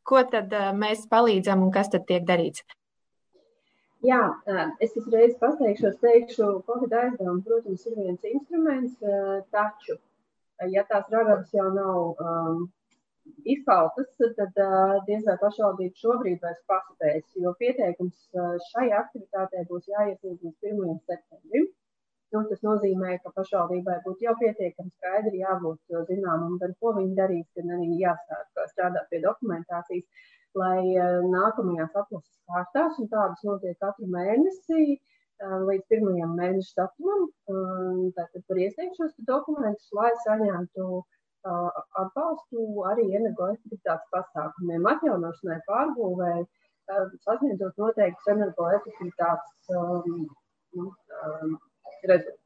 ko 0.02 0.26
tad 0.26 0.50
mēs 0.74 1.06
palīdzam 1.10 1.62
un 1.62 1.70
kas 1.74 1.94
tad 1.94 2.08
tiek 2.10 2.26
darīts. 2.26 2.66
Jā, 4.02 4.22
es 4.82 4.96
uzreiz 4.98 5.34
pateikšos, 5.38 5.98
teikšu, 6.02 6.46
Covid 6.66 6.94
aizdevumi, 7.00 7.42
protams, 7.46 7.84
ir 7.86 7.98
viens 8.00 8.24
instruments, 8.32 8.96
taču, 9.54 9.94
ja 10.72 10.82
tās 10.88 11.06
ragavas 11.12 11.52
jau 11.54 11.68
nav 11.74 12.24
um, 12.24 12.64
izkaltas, 13.54 14.08
tad 14.38 14.58
uh, 14.64 14.96
diez 15.06 15.22
vai 15.28 15.36
pašvaldība 15.44 16.02
šobrīd 16.02 16.42
vairs 16.42 16.64
paspēs, 16.72 17.28
jo 17.44 17.54
pieteikums 17.62 18.26
šai 18.72 18.88
aktivitātei 18.98 19.62
būs 19.70 19.86
jāiesniedz 19.94 20.42
līdz 20.48 20.72
1. 20.72 20.98
septembrim. 21.06 21.70
Nu, 22.32 22.40
tas 22.48 22.62
nozīmē, 22.64 23.18
ka 23.22 23.30
pašvaldībai 23.38 23.98
būtu 24.02 24.24
jau 24.26 24.32
pietiekami 24.40 24.90
skaidri 24.96 25.42
jābūt 25.44 25.98
zināmam, 26.10 26.56
gan 26.58 26.72
ko 26.80 26.94
viņi 26.98 27.18
darīs, 27.18 27.48
gan 27.58 27.74
arī 27.76 27.98
jāsāk 28.02 28.62
strādāt 28.72 29.10
pie 29.10 29.20
dokumentācijas 29.22 30.30
lai 30.58 30.82
eh, 30.96 31.18
nākamajās 31.32 31.96
atlases 31.96 32.38
kārtās, 32.50 32.98
un 33.00 33.08
tādas 33.12 33.42
notiek 33.46 33.78
katru 33.80 34.08
mēnesi 34.12 34.82
eh, 34.92 35.56
līdz 35.68 35.86
pirmajam 35.92 36.34
mēneša 36.38 36.76
datumam, 36.80 37.26
eh, 37.52 38.02
tātad 38.18 38.44
var 38.50 38.62
iesniegt 38.66 39.00
šos 39.00 39.14
dokumentus, 39.32 39.90
lai 39.98 40.12
saņemtu 40.26 41.02
atbalstu 41.98 42.84
arī 42.86 43.08
energoefektivitātes 43.18 44.12
pasākumiem, 44.14 44.84
atjaunošanai, 44.86 45.56
pārbūvēi, 45.66 46.44
sasniedzot 47.24 47.80
noteiktus 47.82 48.30
energoefektivitātes 48.30 49.72
um, 49.74 50.28
rezultātus. 52.06 52.41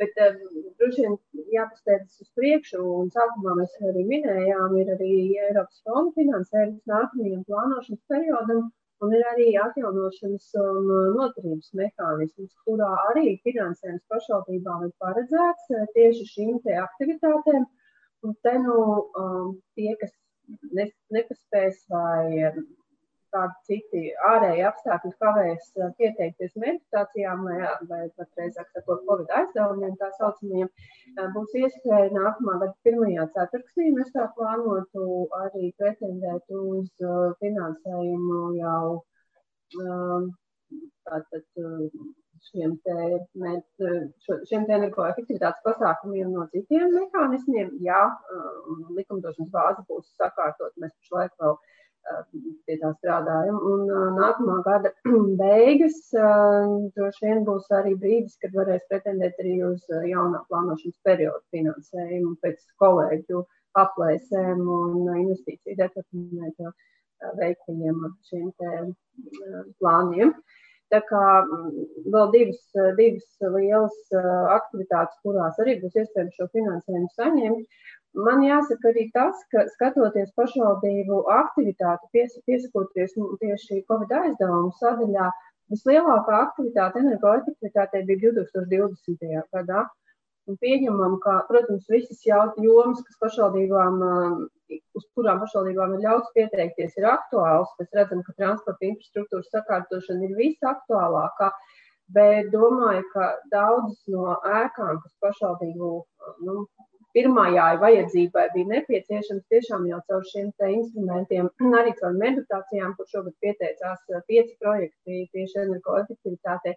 Bet 0.00 0.18
um, 0.20 0.40
droši 0.80 1.04
vien 1.04 1.14
jāpasteidzas 1.54 2.24
uz 2.24 2.32
priekšu, 2.38 2.80
un 3.00 3.12
sākumā 3.14 3.54
mēs 3.60 3.76
arī 3.90 4.02
minējām, 4.10 4.74
ir 4.80 4.90
arī 4.96 5.12
Eiropas 5.46 5.78
fonda 5.86 6.12
finansējums 6.18 6.82
nākamajam 6.90 7.46
plānošanas 7.48 8.02
periodam, 8.12 8.66
un 9.04 9.14
ir 9.16 9.24
arī 9.30 9.46
atjaunošanas 9.62 10.50
un 10.60 10.92
noturības 11.16 11.72
mehānisms, 11.80 12.52
kurā 12.68 12.90
arī 13.12 13.38
finansējums 13.48 14.04
pašvaldībām 14.12 14.86
ir 14.88 14.94
paredzēts 15.04 15.72
eh, 15.78 15.88
tieši 15.96 16.28
šīm 16.34 16.60
te 16.66 16.76
aktivitātēm. 16.84 17.66
Un 18.26 18.36
te 18.42 18.54
nu 18.60 18.76
um, 19.22 19.50
tie, 19.78 19.92
kas 20.00 20.12
ne, 20.76 20.88
nepaspēs 21.14 21.84
vai 21.92 22.52
kādi 23.36 23.56
citi 23.68 24.02
ārēji 24.32 24.66
apstākļi 24.72 25.14
kavēs 25.22 25.70
eh, 25.76 25.94
pieteikties 26.00 26.56
meditācijām 26.64 27.46
vai, 27.46 27.58
vai 27.92 28.02
pat 28.16 28.42
reizāk 28.42 28.72
sakot, 28.72 29.04
Covid 29.06 29.34
aizdevumiem 29.40 29.96
tā 30.00 30.10
saucamajiem, 30.18 30.72
Būs 31.34 31.54
iespēja 31.56 32.10
nākamā 32.12 32.58
gada 32.60 32.74
pirmajā 32.84 33.24
ceturksnī 33.36 33.92
mēs 33.96 34.10
tā 34.12 34.26
plānotu 34.36 35.04
arī 35.38 35.70
pretendēt 35.80 36.56
uz 36.58 36.90
finansējumu 37.40 38.40
jau 38.58 38.88
tātad 41.06 41.46
šiem 42.50 42.74
te, 42.84 42.96
šiem 44.50 44.66
te 44.68 44.76
energoefektivitātes 44.76 45.64
pasākumiem 45.64 46.34
no 46.34 46.44
citiem 46.52 46.92
mehānismiem. 46.94 47.72
Jā, 47.86 48.02
likumdošanas 48.98 49.52
bāze 49.54 49.86
būs 49.88 50.12
sakārtot, 50.20 50.76
mēs 50.82 50.92
pašlaik 51.00 51.32
vēl 51.40 51.56
pie 52.66 52.76
tā 52.80 52.92
strādājam. 52.96 53.58
Un 53.70 53.86
nākamā 54.18 54.56
gada 54.66 54.92
beigas 55.40 55.98
droši 56.14 57.26
vien 57.26 57.44
būs 57.48 57.68
arī 57.78 57.94
brīdis, 58.02 58.38
kad 58.42 58.54
varēs 58.56 58.86
pretendēt 58.90 59.38
arī 59.42 59.58
uz 59.68 59.84
jaunā 60.10 60.42
plānošanas 60.50 60.98
perioda 61.06 61.42
finansējumu 61.54 62.36
pēc 62.44 62.62
kolēģu 62.82 63.44
aplēsēm 63.76 64.62
un 64.62 65.08
investīciju 65.14 65.80
departamenta 65.80 66.72
veiktajiem 67.40 68.06
šiem 68.28 68.52
plāniem. 69.80 70.32
Tā 70.94 71.00
kā 71.08 71.22
vēl 71.50 72.28
divas, 72.30 72.60
divas 72.98 73.26
lielas 73.42 73.96
aktivitātes, 74.54 75.18
kurās 75.26 75.58
arī 75.62 75.80
būs 75.80 75.96
iespējams 75.98 76.36
šo 76.38 76.46
finansējumu 76.52 77.10
saņemt. 77.16 77.80
Man 78.16 78.40
jāsaka 78.40 78.88
arī 78.92 79.10
tas, 79.12 79.40
ka 79.52 79.66
skatoties 79.74 80.30
pašvaldību 80.38 81.18
aktivitāti, 81.34 82.08
pies, 82.16 82.38
piesakoties 82.48 83.12
tieši 83.42 83.82
Covid 83.90 84.14
aizdevumu 84.20 84.72
sadaļā, 84.78 85.26
vislielākā 85.74 86.38
aktivitāte 86.46 87.02
energoefektivitātei 87.02 88.06
bija 88.08 88.32
2020. 88.38 89.26
gadā. 89.52 89.84
Un 90.46 90.56
pieņemam, 90.62 91.18
ka, 91.24 91.40
protams, 91.50 91.88
visas 91.90 92.22
jomas, 92.24 93.02
kas 93.04 93.18
pašvaldībām, 93.24 94.00
uz 94.70 95.06
kurām 95.18 95.42
pašvaldībām 95.42 95.96
ir 95.96 96.04
ļauts 96.06 96.32
pieteikties, 96.38 96.94
ir 96.96 97.08
aktuāls. 97.10 97.72
Mēs 97.80 97.96
redzam, 97.98 98.22
ka 98.24 98.36
transporta 98.38 98.86
infrastruktūras 98.92 99.50
sakārtošana 99.52 100.28
ir 100.28 100.36
visaktuālākā. 100.38 101.50
Bet 102.16 102.52
domāju, 102.52 103.02
ka 103.12 103.32
daudzas 103.52 103.98
no 104.14 104.38
ēkām, 104.62 105.02
kas 105.02 105.16
pašvaldību 105.26 105.90
nu, 106.46 106.60
pirmajai 107.16 107.72
vajadzībai 107.82 108.46
bija 108.54 108.70
nepieciešams 108.74 109.44
tiešām 109.52 109.88
jau 109.90 110.00
caur 110.10 110.24
šiem 110.30 110.52
instrumentiem, 110.68 111.50
arī 111.80 111.94
caur 112.00 112.16
meditācijām, 112.22 112.94
kur 112.98 113.10
šogad 113.12 113.36
pieteicās 113.44 114.02
eh, 114.12 114.24
pieci 114.30 114.56
projekti 114.62 115.22
tieši 115.32 115.62
energoefektivitātei, 115.64 116.76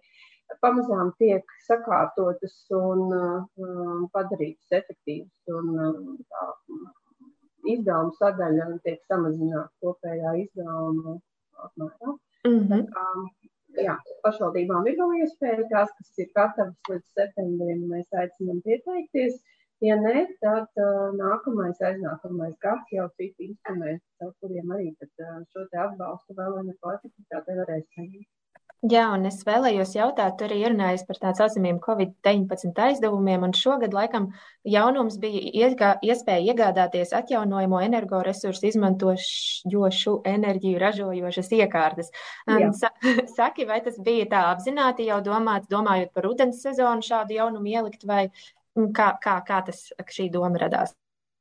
pamazām 0.64 1.12
tiek 1.22 1.52
sakārtotas 1.66 2.56
un 2.74 3.04
uh, 3.14 4.08
padarītas 4.14 4.80
efektīvas. 4.80 5.30
Un, 5.54 6.16
tā, 6.26 6.48
izdevuma 7.68 8.14
sadaļa 8.18 8.66
tiek 8.84 9.00
samazināta 9.10 9.70
kopējā 9.84 10.34
izdevuma 10.44 11.18
apmērā. 11.66 12.16
Mm 12.48 12.60
-hmm. 12.68 12.86
Tā, 12.94 13.84
jā, 13.84 13.96
pašvaldībām 14.24 14.86
ir 14.88 14.96
vēl 15.00 15.16
iespēja, 15.20 15.66
tās, 15.72 15.92
kas 15.98 16.22
ir 16.24 16.30
gatavas 16.34 16.90
līdz 16.90 17.06
septembrim, 17.18 17.86
mēs 17.92 18.20
aicinām 18.22 18.62
pieteikties. 18.64 19.40
Ja 19.80 19.94
nē, 19.96 20.26
tad 20.44 20.82
uh, 20.84 21.06
nākamais, 21.16 21.78
aiznākamais 21.90 22.56
gads 22.64 22.92
jau 22.92 23.06
citi 23.16 23.48
instrumenti, 23.48 24.04
ar 24.20 24.34
kuriem 24.42 24.74
arī 24.76 24.90
tad, 25.00 25.12
uh, 25.24 25.38
šo 25.54 25.64
te 25.72 25.80
atbalstu 25.86 26.36
vēl 26.36 26.58
energoefektivitātei 26.64 27.56
varēs 27.62 27.86
saņemt. 27.94 28.28
Jā, 28.88 29.10
un 29.12 29.26
es 29.28 29.42
vēlējos 29.44 29.90
jautāt, 29.92 30.38
tu 30.40 30.46
arī 30.46 30.62
runājies 30.64 31.02
par 31.04 31.18
tā 31.20 31.30
saucamiem 31.36 31.82
Covid-19 31.84 32.78
aizdevumiem, 32.80 33.42
un 33.44 33.52
šogad 33.52 33.92
laikam 33.92 34.30
jaunums 34.64 35.18
bija 35.20 35.42
iegā, 35.66 35.90
iespēja 36.00 36.54
iegādāties 36.54 37.12
atjaunojamo 37.18 37.82
energoresursu 37.84 38.70
izmantojošu 38.70 40.14
enerģiju 40.32 40.80
ražojošas 40.80 41.52
iekārtas. 41.58 42.08
Um, 42.48 42.70
sa 42.72 42.88
saki, 43.36 43.68
vai 43.68 43.82
tas 43.84 44.00
bija 44.00 44.30
tā 44.32 44.46
apzināti 44.54 45.10
jau 45.10 45.20
domāts, 45.28 45.68
domājot 45.68 46.16
par 46.16 46.30
rudens 46.30 46.64
sezonu 46.64 47.04
šādu 47.04 47.36
jaunumu 47.36 47.74
ielikt, 47.74 48.08
vai 48.08 48.30
Kā, 48.94 49.12
kā, 49.22 49.36
kā 49.46 49.62
tas, 49.66 49.86
šī 50.14 50.30
doma 50.30 50.60
radās? 50.62 50.94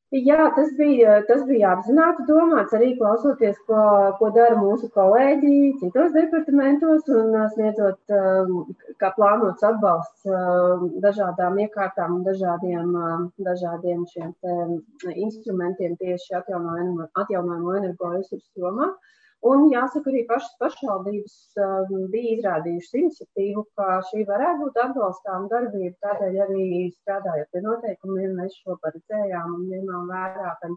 Jā, 0.10 0.48
tas 0.56 0.72
bija, 0.74 1.20
tas 1.28 1.44
bija 1.46 1.76
apzināti 1.76 2.24
domāts 2.26 2.72
arī 2.74 2.96
klausoties, 2.98 3.60
ko, 3.68 3.82
ko 4.18 4.30
dara 4.34 4.56
mūsu 4.58 4.88
kolēģi 4.96 5.52
citos 5.84 6.16
departamentos 6.16 7.12
un 7.14 7.38
sniedzot, 7.54 8.00
kā 9.04 9.12
plānots 9.20 9.68
atbalsts 9.70 10.26
dažādām 11.06 11.62
iekārtām 11.62 12.16
un 12.16 12.26
dažādiem, 12.26 12.98
dažādiem 13.52 14.02
šiem 14.10 14.34
instrumentiem 15.14 15.94
tieši 16.02 16.40
atjaunojumu 16.42 17.78
energoresursu 17.84 18.66
jomā. 18.66 18.90
Un 19.48 19.70
jāsaka, 19.72 20.12
arī 20.12 20.26
pašas 20.28 20.52
pašvaldības 20.60 21.36
um, 21.64 21.92
bija 22.12 22.34
izrādījušas 22.36 22.96
iniciatīvu, 23.00 23.62
ka 23.80 24.00
šī 24.10 24.26
varētu 24.28 24.66
būt 24.66 24.80
atbalstām 24.84 25.46
darbība. 25.52 25.96
Tādēļ 26.04 26.40
arī 26.44 26.64
strādājot 26.98 27.48
pie 27.54 27.62
noteikumiem, 27.64 28.34
mēs 28.36 28.58
šo 28.60 28.76
paredzējām 28.84 29.54
un 29.56 29.62
ņēmām 29.70 30.10
vērā 30.12 30.50
gan, 30.64 30.76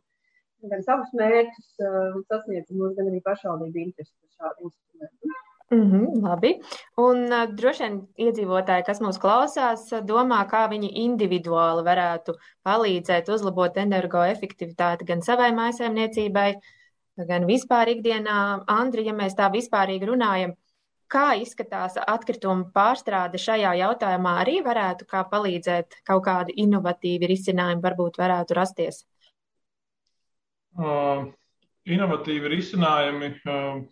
gan 0.70 0.84
savus 0.86 1.10
mērķus 1.18 1.72
uh, 1.82 2.20
sasniedzumus, 2.30 2.92
gan 2.98 3.08
arī 3.10 3.18
pašvaldību 3.24 3.82
interesi 3.82 4.14
par 4.14 4.36
šādu 4.36 4.68
instrumentu. 4.68 5.32
Mm 5.72 5.88
-hmm, 5.88 6.22
labi. 6.28 6.52
Un 7.02 7.24
uh, 7.32 7.48
droši 7.58 7.82
vien 7.82 7.96
iedzīvotāji, 8.28 8.84
kas 8.86 9.02
mūs 9.02 9.18
klausās, 9.18 9.88
domā, 10.06 10.44
kā 10.46 10.68
viņi 10.70 10.92
individuāli 11.02 11.82
varētu 11.82 12.36
palīdzēt 12.62 13.32
uzlabot 13.34 13.82
energoefektivitāti 13.86 15.08
gan 15.10 15.26
savai 15.26 15.50
mājsaimniecībai, 15.56 16.46
uh, 16.54 16.78
gan 17.16 17.46
vispār 17.48 17.92
ikdienā. 17.96 18.64
Andri, 18.70 19.06
ja 19.08 19.14
mēs 19.16 19.36
tā 19.38 19.48
vispārīgi 19.52 20.08
runājam, 20.08 20.54
kā 21.12 21.32
izskatās 21.40 21.98
atkrituma 22.00 22.70
pārstrāde 22.74 23.40
šajā 23.40 23.74
jautājumā, 23.82 24.38
arī 24.44 24.60
varētu 24.64 25.06
kā 25.08 25.24
palīdzēt 25.28 26.00
kaut 26.08 26.24
kādi 26.28 26.56
inovatīvi 26.64 27.28
risinājumi 27.34 27.84
varbūt 27.84 28.18
varētu 28.22 28.56
rasties? 28.56 29.02
Uh, 30.72 31.28
inovatīvi 31.84 32.48
risinājumi 32.54 33.34
uh, 33.44 33.82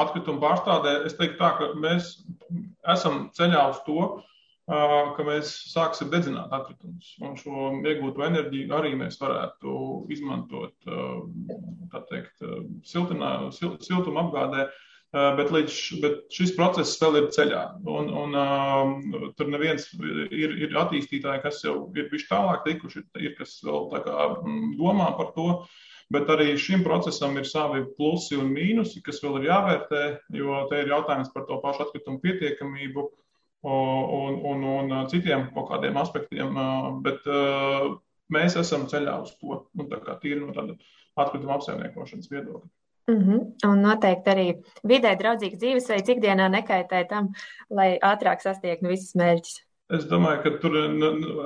atkrituma 0.00 0.40
pārstrādē, 0.40 0.96
es 1.08 1.18
teiktu 1.18 1.36
tā, 1.42 1.52
ka 1.58 1.70
mēs 1.76 2.14
esam 2.88 3.26
ceļā 3.36 3.66
uz 3.74 3.82
to, 3.84 4.06
ka 4.70 5.24
mēs 5.26 5.50
sāksim 5.72 6.10
dedzināt 6.12 6.52
atkritumus. 6.54 7.14
Un 7.24 7.34
šo 7.38 7.70
iegūto 7.80 8.22
enerģiju 8.26 8.76
arī 8.76 8.92
mēs 8.98 9.18
varētu 9.20 9.72
izmantot 10.14 10.86
teikt, 12.10 12.44
siltinā, 12.86 13.32
sil, 13.56 13.74
siltuma 13.82 14.26
apgādē. 14.26 14.68
Bet, 15.10 15.48
līdz, 15.50 15.76
bet 16.04 16.18
šis 16.30 16.52
process 16.54 17.00
vēl 17.02 17.16
ir 17.18 17.24
ceļā. 17.34 17.62
Un, 17.82 18.12
un, 18.14 18.36
uh, 18.38 19.24
tur 19.34 19.48
neviens 19.50 19.88
ir, 19.98 20.52
ir 20.68 20.76
attīstītāji, 20.78 21.42
kas 21.42 21.64
jau 21.64 21.88
ir 21.98 22.06
bijuši 22.12 22.28
tālāk 22.28 22.62
tikuši, 22.68 23.02
ir 23.18 23.34
kas 23.34 23.56
vēl 23.66 23.88
kā, 23.90 24.28
domā 24.78 25.08
par 25.18 25.32
to. 25.34 25.48
Bet 26.14 26.30
arī 26.30 26.52
šim 26.58 26.84
procesam 26.86 27.34
ir 27.38 27.46
savi 27.46 27.82
plusi 27.96 28.38
un 28.38 28.54
mīnusi, 28.54 29.02
kas 29.02 29.18
vēl 29.22 29.40
ir 29.40 29.48
jāvērtē, 29.50 30.04
jo 30.38 30.62
te 30.70 30.78
ir 30.84 30.94
jautājums 30.94 31.34
par 31.34 31.48
to 31.50 31.58
pašu 31.62 31.88
atkritumu 31.88 32.22
pietiekamību. 32.22 33.08
Uh, 33.10 33.29
un, 33.62 34.38
un, 34.52 34.64
un 34.64 35.08
citiem 35.12 35.48
kaut 35.54 35.68
kādiem 35.70 35.98
aspektiem, 36.00 36.56
bet 37.04 37.26
mēs 38.32 38.56
esam 38.60 38.86
ceļā 38.90 39.16
uz 39.24 39.34
to, 39.38 39.64
nu, 39.76 39.86
tā 39.90 40.00
kā 40.04 40.16
tīri 40.22 40.40
no 40.40 40.54
tāda 40.56 40.76
atkrituma 41.20 41.58
apsaimniekošanas 41.58 42.30
viedokļa. 42.30 42.68
Mm 43.10 43.22
-hmm. 43.24 43.70
Un 43.70 43.82
noteikti 43.82 44.30
arī 44.30 44.46
vidē 44.86 45.16
draudzīgs 45.18 45.58
dzīvesveids 45.58 46.12
ikdienā 46.14 46.46
nekaitē 46.52 47.08
tam, 47.08 47.32
lai 47.70 47.98
ātrāk 47.98 48.40
sasniegtu 48.40 48.88
visus 48.88 49.14
mērķus. 49.14 49.58
Es 49.90 50.04
domāju, 50.06 50.42
ka 50.42 50.50
tur 50.62 50.76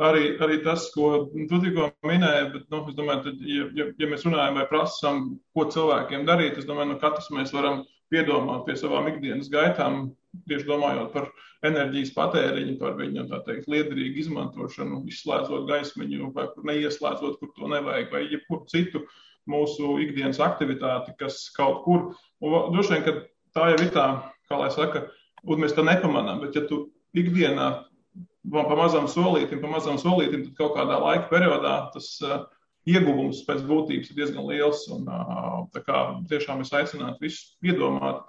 arī, 0.04 0.24
arī 0.44 0.58
tas, 0.64 0.90
ko 0.92 1.30
tu 1.32 1.60
tikko 1.62 1.88
minēji, 2.04 2.50
bet, 2.52 2.64
nu, 2.70 2.82
es 2.88 2.94
domāju, 2.98 3.22
tad, 3.24 3.40
ja, 3.40 3.64
ja, 3.78 3.86
ja 3.98 4.06
mēs 4.10 4.26
runājam 4.26 4.58
vai 4.60 4.66
prasām, 4.68 5.22
ko 5.56 5.64
cilvēkiem 5.64 6.26
darīt, 6.28 6.58
es 6.58 6.66
domāju, 6.68 6.90
nu, 6.92 6.98
katrs 7.00 7.30
mēs 7.32 7.54
varam 7.56 7.84
piedomāt 8.14 8.64
pie 8.68 8.78
savām 8.78 9.10
ikdienas 9.10 9.50
gaitām, 9.52 10.12
tieši 10.48 10.68
domājot 10.68 11.12
par 11.14 11.28
enerģijas 11.66 12.12
patēriņu, 12.14 12.78
par 12.80 12.96
viņu 12.98 13.26
teikt, 13.46 13.68
liederīgu 13.70 14.22
izmantošanu, 14.24 15.02
izslēdzot 15.10 15.68
gaismiņu, 15.70 16.32
vai 16.36 16.48
neieslēdzot, 16.70 17.38
kur 17.40 17.52
to 17.56 17.70
nevajag, 17.72 18.10
vai 18.12 18.24
jebkuru 18.26 18.66
citu 18.70 19.04
mūsu 19.50 19.98
ikdienas 20.04 20.40
aktivitāti, 20.42 21.14
kas 21.20 21.48
kaut 21.56 21.82
kur. 21.84 22.06
Un 22.44 22.72
droši 22.74 22.96
vien, 22.96 23.04
ka 23.06 23.16
tā 23.56 23.70
jau 23.72 23.80
ir 23.82 23.92
tā, 23.94 24.06
kā 24.48 24.60
lai 24.60 24.70
saka, 24.74 25.06
un 25.44 25.60
mēs 25.64 25.76
to 25.76 25.84
nepamanām, 25.86 26.42
bet 26.44 26.56
ja 26.56 26.64
tu 26.68 26.86
ikdienā 27.16 27.68
pa 28.52 28.76
mazam 28.76 29.06
solītim, 29.08 29.60
pa 29.62 29.70
mazam 29.72 29.98
solītim, 30.00 30.44
tad 30.48 30.58
kaut 30.58 30.74
kādā 30.76 30.98
laika 31.00 31.30
periodā 31.30 31.76
tas 31.94 32.10
uh, 32.24 32.44
ieguvums 32.90 33.44
pēc 33.48 33.62
būtības 33.68 34.10
ir 34.10 34.18
diezgan 34.18 34.48
liels. 34.48 34.86
Un, 34.94 35.06
kā 35.86 36.00
tiešām 36.30 36.64
es 36.64 36.72
aicinātu 36.76 37.26
visus 37.26 37.54
piedomāt 37.64 38.24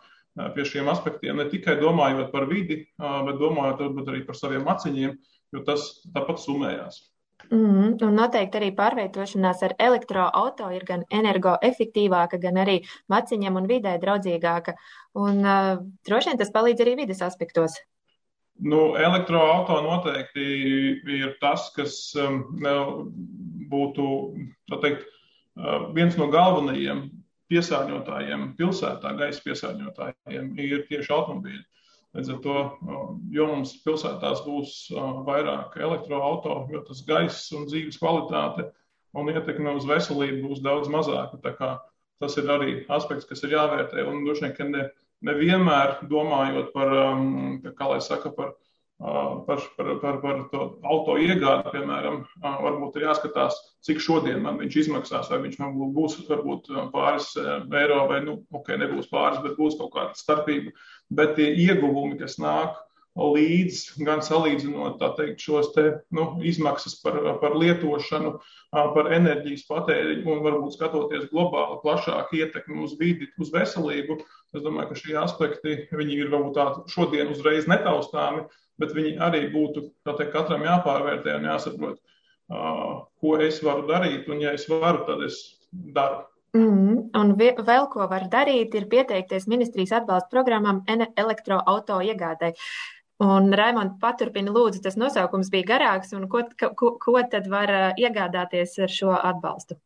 pie 0.56 0.68
šiem 0.68 0.89
aspektiem, 0.91 1.39
ne 1.39 1.47
tikai 1.51 1.78
domājot 1.80 2.32
par 2.34 2.47
vidi, 2.49 2.82
bet 2.99 3.38
domājot 3.39 3.86
varbūt 3.86 4.12
arī 4.12 4.24
par 4.28 4.36
saviem 4.39 4.66
maciņiem, 4.68 5.14
jo 5.56 5.68
tas 5.68 5.88
tāpat 6.16 6.41
summējās. 6.43 7.06
Mm, 7.51 7.97
un 8.01 8.16
noteikti 8.18 8.58
arī 8.58 8.72
pārvietošanās 8.76 9.60
ar 9.68 9.76
elektroautorātu 9.88 10.70
ir 10.74 10.86
gan 10.88 11.03
energoefektīvāka, 11.14 12.39
gan 12.41 12.58
arī 12.64 12.80
maciņam 13.12 13.60
un 13.60 13.68
vidē 13.70 13.97
draudzīgāka. 14.01 14.74
Un 15.22 15.43
uh, 15.43 15.76
droši 16.08 16.32
vien 16.32 16.39
tas 16.41 16.53
palīdz 16.56 16.86
arī 16.86 16.95
vidas 17.03 17.22
aspektos. 17.26 17.78
Nu, 18.56 18.95
elektroautorāta 18.95 19.84
noteikti 19.84 20.43
ir 21.20 21.36
tas, 21.41 21.68
kas 21.76 21.97
um, 22.16 22.39
būtu 23.72 24.07
teikt, 24.82 25.05
uh, 25.05 25.88
viens 25.95 26.18
no 26.20 26.28
galvenajiem 26.34 27.07
piesārņotājiem 27.51 28.51
pilsētā, 28.59 29.13
gaisa 29.20 29.43
piesārņotājiem, 29.45 30.51
ir 30.61 30.86
tieši 30.89 31.13
automobīļi. 31.13 31.63
Līdz 32.16 32.32
ar 32.32 32.38
to, 32.45 32.59
jo 33.36 33.45
mums 33.49 33.74
pilsētās 33.84 34.41
būs 34.45 34.76
vairāk 35.28 35.76
elektroautorātu, 35.76 36.72
jo 36.72 36.82
tas 36.88 37.01
gaiss 37.07 37.51
un 37.55 37.66
dzīves 37.68 37.99
kvalitāte 37.99 38.70
un 39.20 39.32
ietekme 39.34 39.74
uz 39.76 39.88
veselību 39.89 40.47
būs 40.47 40.63
daudz 40.63 40.88
mazāka. 40.91 41.39
Tas 42.24 42.38
ir 42.39 42.47
arī 42.47 42.78
aspekts, 42.95 43.28
kas 43.28 43.43
ir 43.43 43.57
jāvērtē. 43.57 44.05
Un 44.07 44.24
droši 44.24 44.45
vien, 44.45 44.53
ka 44.55 44.68
ne, 44.70 44.86
nevienmēr 45.28 45.97
domājot 46.07 46.72
par, 46.72 46.93
kā 47.76 47.89
lai 47.91 47.99
saka, 48.03 48.32
par 48.32 48.53
par, 49.00 49.60
par, 49.78 50.00
par, 50.00 50.22
par 50.22 50.38
to 50.52 50.62
auto 50.88 51.18
iegādi, 51.20 51.74
piemēram, 51.74 52.22
varbūt 52.41 52.96
ir 53.00 53.10
jāskatās, 53.10 53.58
cik 53.86 54.00
šodien 54.04 54.39
man 54.43 54.60
viņš 54.62 54.80
izmaksās, 54.86 55.30
vai 55.32 55.41
viņš 55.43 55.60
man 55.60 55.76
būs 55.96 56.22
varbūt 56.30 56.72
pāris 56.93 57.34
eiro, 57.36 58.06
vai, 58.12 58.22
nu, 58.24 58.39
ok, 58.56 58.72
nebūs 58.80 59.12
pāris, 59.12 59.43
bet 59.43 59.60
būs 59.60 59.78
kaut 59.82 59.93
kāda 59.98 60.16
starpība. 60.20 60.72
Bet 61.12 61.36
tie 61.36 61.52
ieguvumi, 61.68 62.18
kas 62.22 62.39
nāk 62.39 62.80
līdz, 63.16 63.82
gan 64.04 64.20
salīdzinot 64.24 65.00
teikt, 65.16 65.39
šos 65.39 65.70
te, 65.76 65.86
nu, 66.16 66.34
izmaksas 66.43 66.98
par, 67.04 67.16
par 67.39 67.56
lietošanu, 67.56 68.34
par 68.72 69.12
enerģijas 69.16 69.64
patēriņu 69.70 70.28
un 70.34 70.43
varbūt 70.43 70.76
skatoties 70.76 71.30
globāli 71.32 71.80
plašāk 71.84 72.34
ietekmi 72.36 72.84
uz 72.84 72.98
vidi, 73.00 73.30
uz 73.39 73.54
veselību, 73.56 74.20
es 74.56 74.66
domāju, 74.66 74.91
ka 74.91 75.00
šie 75.00 75.16
aspekti, 75.24 75.78
viņi 75.96 76.20
ir 76.26 76.32
varbūt 76.34 76.60
tādi 76.60 76.96
šodien 76.96 77.32
uzreiz 77.32 77.70
netaustāmi, 77.72 78.48
bet 78.82 78.94
viņi 78.96 79.16
arī 79.24 79.46
būtu 79.54 79.88
teikt, 80.08 80.32
katram 80.34 80.66
jāpārvērtē 80.66 81.36
un 81.40 81.50
jāsaprot, 81.50 82.00
uh, 82.52 83.04
ko 83.22 83.36
es 83.44 83.62
varu 83.66 83.86
darīt, 83.90 84.30
un 84.32 84.42
ja 84.44 84.56
es 84.58 84.68
varu, 84.72 85.06
tad 85.08 85.24
es 85.28 85.42
daru. 85.72 86.26
Mm, 86.56 87.10
un 87.20 87.32
vēl 87.36 87.88
ko 87.92 88.06
var 88.08 88.30
darīt, 88.32 88.76
ir 88.80 88.88
pieteikties 88.92 89.48
ministrijas 89.52 89.98
atbalsta 90.00 90.32
programmām 90.32 90.84
elektroauto 90.88 92.00
iegādai. 92.00 92.54
Un 93.24 93.52
Raimond 93.56 93.96
paturpina, 94.00 94.52
lūdzu, 94.52 94.82
tas 94.84 94.98
nosaukums 95.00 95.52
bija 95.52 95.68
garāks, 95.70 96.12
un 96.16 96.28
ko, 96.32 96.44
ko, 96.60 96.96
ko 97.00 97.22
tad 97.32 97.48
var 97.52 97.72
iegādāties 98.00 98.76
ar 98.84 98.92
šo 98.92 99.14
atbalstu? 99.16 99.78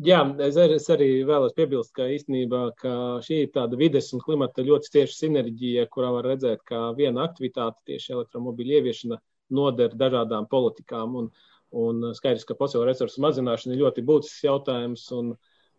Jā, 0.00 0.22
es, 0.40 0.56
ar, 0.56 0.72
es 0.72 0.86
arī 0.88 1.06
vēlos 1.28 1.52
piebilst, 1.52 1.90
ka 1.92 2.06
īstenībā 2.08 2.60
ka 2.80 2.92
šī 3.20 3.42
ir 3.44 3.48
tāda 3.52 3.76
vides 3.76 4.06
un 4.16 4.22
klimata 4.24 4.64
ļoti 4.64 4.88
cieša 4.94 5.16
sinerģija, 5.18 5.84
kurā 5.92 6.08
var 6.14 6.24
redzēt, 6.30 6.62
ka 6.64 6.94
viena 6.96 7.26
aktivitāte, 7.26 7.76
tieši 7.90 8.14
elektromobīļu 8.14 8.78
ieviešana, 8.78 9.18
noder 9.52 9.92
dažādām 10.00 10.46
politikām. 10.48 11.18
Un, 11.20 11.26
un 11.76 12.14
skaidrs, 12.16 12.46
ka 12.48 12.56
fosilo 12.56 12.86
resursu 12.88 13.20
mazināšana 13.20 13.76
ir 13.76 13.82
ļoti 13.82 14.04
būtisks 14.08 14.46
jautājums. 14.46 15.02
Un, 15.12 15.34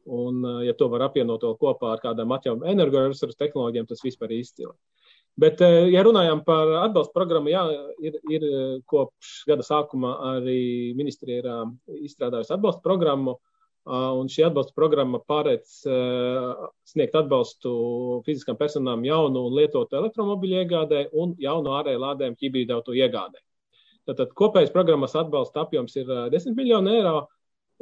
un, 0.05 0.45
ja 0.61 0.75
to 0.77 0.91
var 0.93 1.07
apvienot 1.07 1.41
to 1.41 1.55
kopā 1.57 1.95
ar 1.95 2.03
kādām 2.03 2.35
atjaunotām 2.37 2.69
energoresursu 2.69 3.39
tehnoloģijām, 3.39 3.87
tas 3.89 4.03
vispār 4.05 4.35
ir 4.35 4.43
izcili. 4.43 4.75
Bet, 5.41 5.63
ja 5.89 6.03
runājam 6.05 6.43
par 6.45 6.69
atbalstu 6.83 7.15
programmu, 7.15 7.49
jā, 7.49 7.65
ir, 7.97 8.19
ir 8.29 8.45
kopš 8.85 9.39
gada 9.49 9.65
sākuma 9.65 10.13
arī 10.35 10.93
ministrija 10.93 11.41
ir 11.41 12.05
izstrādājusi 12.05 12.53
atbalstu 12.53 12.85
programmu 12.85 13.39
Un 13.83 14.29
šī 14.31 14.45
atbalsta 14.47 14.71
programma 14.75 15.19
paredz 15.27 15.81
sniegt 16.87 17.15
atbalstu 17.19 17.71
fiziskam 18.23 18.55
personām 18.55 19.03
jaunu 19.03 19.41
un 19.49 19.57
lietotu 19.57 19.97
elektromobīļu 19.99 20.61
iegādē 20.61 21.01
un 21.19 21.33
jaunu 21.39 21.73
ārēju 21.79 21.99
lādējumu 21.99 22.39
hibrīdu 22.39 22.77
auto 22.77 22.95
iegādē. 22.95 23.41
Tātad 24.07 24.31
kopējais 24.39 24.71
programmas 24.71 25.15
atbalsta 25.19 25.65
apjoms 25.65 25.95
ir 25.99 26.07
10 26.31 26.55
miljoni 26.55 26.95
eiro. 26.95 27.27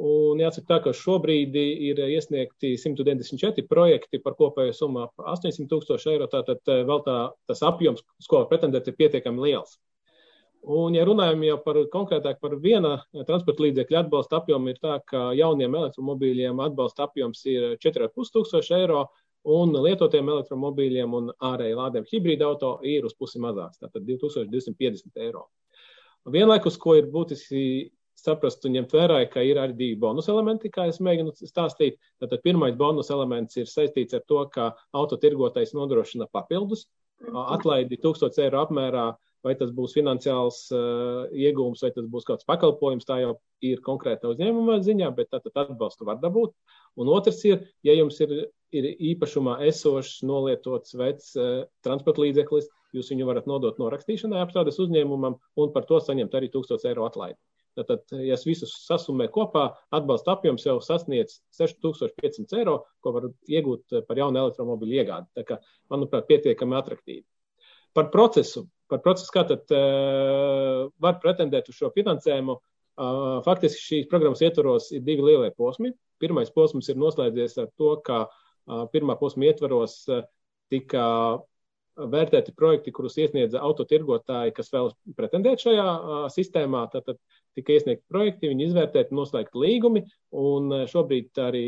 Un 0.02 0.40
jāsaka 0.40 0.66
tā, 0.66 0.78
ka 0.82 0.92
šobrīd 0.96 1.54
ir 1.54 2.00
iesniegti 2.08 2.72
194 2.80 3.62
projekti 3.70 4.18
par 4.24 4.34
kopējo 4.34 4.74
summu 4.74 5.04
ap 5.04 5.22
800 5.36 5.68
tūkstoši 5.70 6.14
eiro. 6.16 6.26
Tātad 6.32 6.66
vēl 6.66 7.02
tā, 7.06 7.18
tas 7.46 7.62
apjoms, 7.68 8.02
uz 8.18 8.30
ko 8.30 8.42
pretendēt, 8.50 8.90
ir 8.90 8.98
pietiekami 8.98 9.44
liels. 9.46 9.76
Un, 10.62 10.94
ja 10.94 11.02
runājam 11.02 11.40
jau 11.42 11.56
par 11.64 11.78
konkrētāk 11.90 12.38
par 12.42 12.52
viena 12.62 12.92
transporta 13.26 13.64
līdzekļa 13.64 14.04
atbalsta 14.04 14.38
apjomu, 14.38 14.70
ir 14.70 14.78
tā, 14.78 15.00
ka 15.10 15.32
jauniem 15.34 15.74
elektromobīļiem 15.74 16.60
atbalsta 16.62 17.08
apjoms 17.08 17.40
ir 17.50 17.72
4,5 17.82 18.30
tūkstoši 18.36 18.76
eiro, 18.78 19.08
un 19.42 19.74
lietotiem 19.74 20.28
elektromobīļiem 20.30 21.16
un 21.18 21.32
ārēji 21.42 21.78
lādēm 21.78 22.06
hibrīda 22.12 22.46
auto 22.46 22.76
ir 22.86 23.08
uz 23.08 23.16
pusi 23.18 23.42
mazāks, 23.42 23.80
tātad 23.82 24.06
2250 24.06 25.18
eiro. 25.24 25.48
Vienlaikus, 26.30 26.78
ko 26.78 26.94
ir 26.94 27.10
būtiski 27.10 27.90
saprast 28.22 28.62
un 28.68 28.76
ņemt 28.76 28.94
vērā, 28.94 29.18
ka 29.32 29.42
ir 29.42 29.58
arī 29.58 29.74
divi 29.74 29.98
bonus 29.98 30.28
elementi, 30.30 30.70
kā 30.70 30.86
es 30.86 31.00
mēģinu 31.02 31.34
stāstīt. 31.42 31.98
Tātad 32.22 32.42
pirmais 32.44 32.76
bonus 32.78 33.10
elements 33.10 33.58
ir 33.58 33.66
saistīts 33.66 34.14
ar 34.14 34.22
to, 34.28 34.44
ka 34.52 34.70
autotirgotais 34.94 35.74
nodrošina 35.74 36.30
papildus 36.30 36.86
atlaidi 37.32 37.98
1000 38.02 38.38
eiro 38.44 38.62
apmērā 38.62 39.10
vai 39.46 39.54
tas 39.58 39.72
būs 39.74 39.94
finansiāls 39.96 40.58
uh, 40.74 41.28
iegūms, 41.34 41.82
vai 41.84 41.90
tas 41.94 42.08
būs 42.10 42.26
kāds 42.28 42.46
pakalpojums, 42.48 43.06
tā 43.08 43.18
jau 43.22 43.32
ir 43.64 43.82
konkrēta 43.84 44.30
uzņēmuma 44.32 44.80
ziņā, 44.86 45.10
bet 45.16 45.32
tātad 45.34 45.64
atbalstu 45.64 46.06
var 46.08 46.20
dabūt. 46.22 46.54
Un 47.00 47.10
otrs 47.12 47.42
ir, 47.48 47.66
ja 47.86 47.96
jums 47.96 48.20
ir, 48.24 48.34
ir 48.74 48.90
īpašumā 49.12 49.58
esošs, 49.68 50.20
nolietots 50.28 50.94
vecs 50.98 51.32
uh, 51.38 51.64
transporta 51.86 52.24
līdzeklis, 52.24 52.70
jūs 52.96 53.12
viņu 53.14 53.28
varat 53.28 53.48
nodot 53.48 53.80
norakstīšanai 53.80 54.42
apstrādes 54.42 54.78
uzņēmumam 54.82 55.38
un 55.38 55.74
par 55.74 55.88
to 55.88 56.00
saņemt 56.02 56.36
arī 56.38 56.52
1000 56.52 56.90
eiro 56.92 57.08
atlaidi. 57.08 57.40
Tātad, 57.72 58.02
ja 58.20 58.36
visus 58.44 58.74
sasumē 58.84 59.30
kopā, 59.32 59.70
atbalsta 59.96 60.34
apjoms 60.34 60.66
jau 60.66 60.76
sasniedz 60.84 61.38
6500 61.56 62.58
eiro, 62.60 62.82
ko 63.00 63.14
var 63.16 63.30
iegūt 63.48 64.02
par 64.08 64.20
jaunu 64.20 64.42
elektromobīļu 64.42 64.98
iegādi. 64.98 65.30
Tā 65.38 65.46
kā, 65.48 65.56
manuprāt, 65.92 66.26
pietiekami 66.28 66.76
attraktīvi. 66.76 67.24
Par 67.96 68.10
procesu 68.12 68.66
par 68.92 69.02
procesu, 69.04 69.32
kā 69.34 69.46
tad 69.48 69.72
uh, 69.74 70.88
var 71.02 71.18
pretendēt 71.22 71.70
uz 71.72 71.78
šo 71.78 71.92
finansējumu. 71.96 72.58
Uh, 72.92 73.38
faktiski 73.46 73.80
šīs 73.80 74.08
programmas 74.10 74.42
ietvaros 74.44 74.90
ir 74.92 75.04
divi 75.06 75.24
lielie 75.30 75.52
posmi. 75.56 75.94
Pirmais 76.20 76.52
posms 76.52 76.90
ir 76.92 77.00
noslēdzies 77.00 77.56
ar 77.62 77.70
to, 77.80 77.94
ka 78.04 78.26
uh, 78.26 78.84
pirmā 78.92 79.16
posma 79.20 79.48
ietvaros 79.48 80.02
uh, 80.12 80.26
tika 80.72 81.06
vērtēti 81.92 82.54
projekti, 82.56 82.92
kurus 82.92 83.18
iesniedza 83.20 83.60
autotirgotāji, 83.64 84.54
kas 84.56 84.70
vēlas 84.72 84.94
pretendēt 85.16 85.64
šajā 85.64 85.86
uh, 85.88 86.26
sistēmā. 86.32 86.84
Tātad 86.92 87.18
tika 87.56 87.74
iesniegti 87.76 88.04
projekti, 88.12 88.52
viņi 88.52 88.68
izvērtēti, 88.68 89.16
noslēgti 89.16 89.60
līgumi, 89.60 90.04
un 90.40 90.72
šobrīd 90.88 91.40
arī 91.42 91.66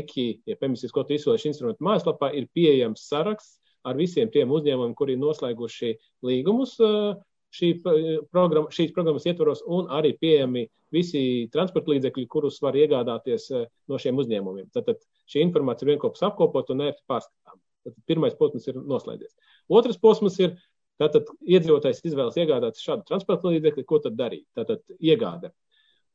EKI, 0.00 0.28
ja 0.48 0.56
emisijas 0.68 0.94
kvotu 0.96 1.16
izsoļošanas 1.16 1.52
instrumentu 1.52 1.84
mājaslapā, 1.84 2.32
ir 2.36 2.48
pieejams 2.56 3.04
saraksts 3.08 3.60
ar 3.86 3.98
visiem 3.98 4.30
tiem 4.32 4.50
uzņēmumiem, 4.52 4.94
kuri 4.98 5.16
ir 5.16 5.22
noslēguši 5.22 5.92
līgumus 6.26 6.76
eh, 6.84 7.14
šī 7.56 7.70
programma, 7.82 8.68
šīs 8.74 8.92
programmas 8.94 9.26
ietvaros, 9.26 9.62
un 9.66 9.90
arī 9.96 10.12
pieejami 10.20 10.66
visi 10.94 11.22
transporta 11.54 11.94
līdzekļi, 11.94 12.26
kurus 12.30 12.60
var 12.62 12.78
iegādāties 12.78 13.48
eh, 13.56 13.66
no 13.90 13.98
šiem 14.02 14.20
uzņēmumiem. 14.22 14.70
Tad 14.74 14.92
šī 15.30 15.44
informācija 15.46 15.88
ir 15.88 15.94
vienopus 15.94 16.26
apkopot 16.26 16.72
un 16.74 16.86
ērti 16.88 17.06
pārskatām. 17.10 17.60
Tad 17.86 17.96
pirmais 18.10 18.36
posms 18.36 18.68
ir 18.68 18.76
noslēdzies. 18.76 19.32
Otrs 19.72 19.98
posms 20.00 20.36
ir, 20.44 20.58
tātad 21.00 21.30
iedzīvotājs 21.48 22.02
izvēlas 22.04 22.36
iegādāties 22.36 22.84
šādu 22.84 23.06
transporta 23.08 23.48
līdzekli, 23.54 23.86
ko 23.88 24.02
tad 24.04 24.18
darīt? 24.18 24.44
Tātad 24.58 24.84
iegāde. 25.00 25.54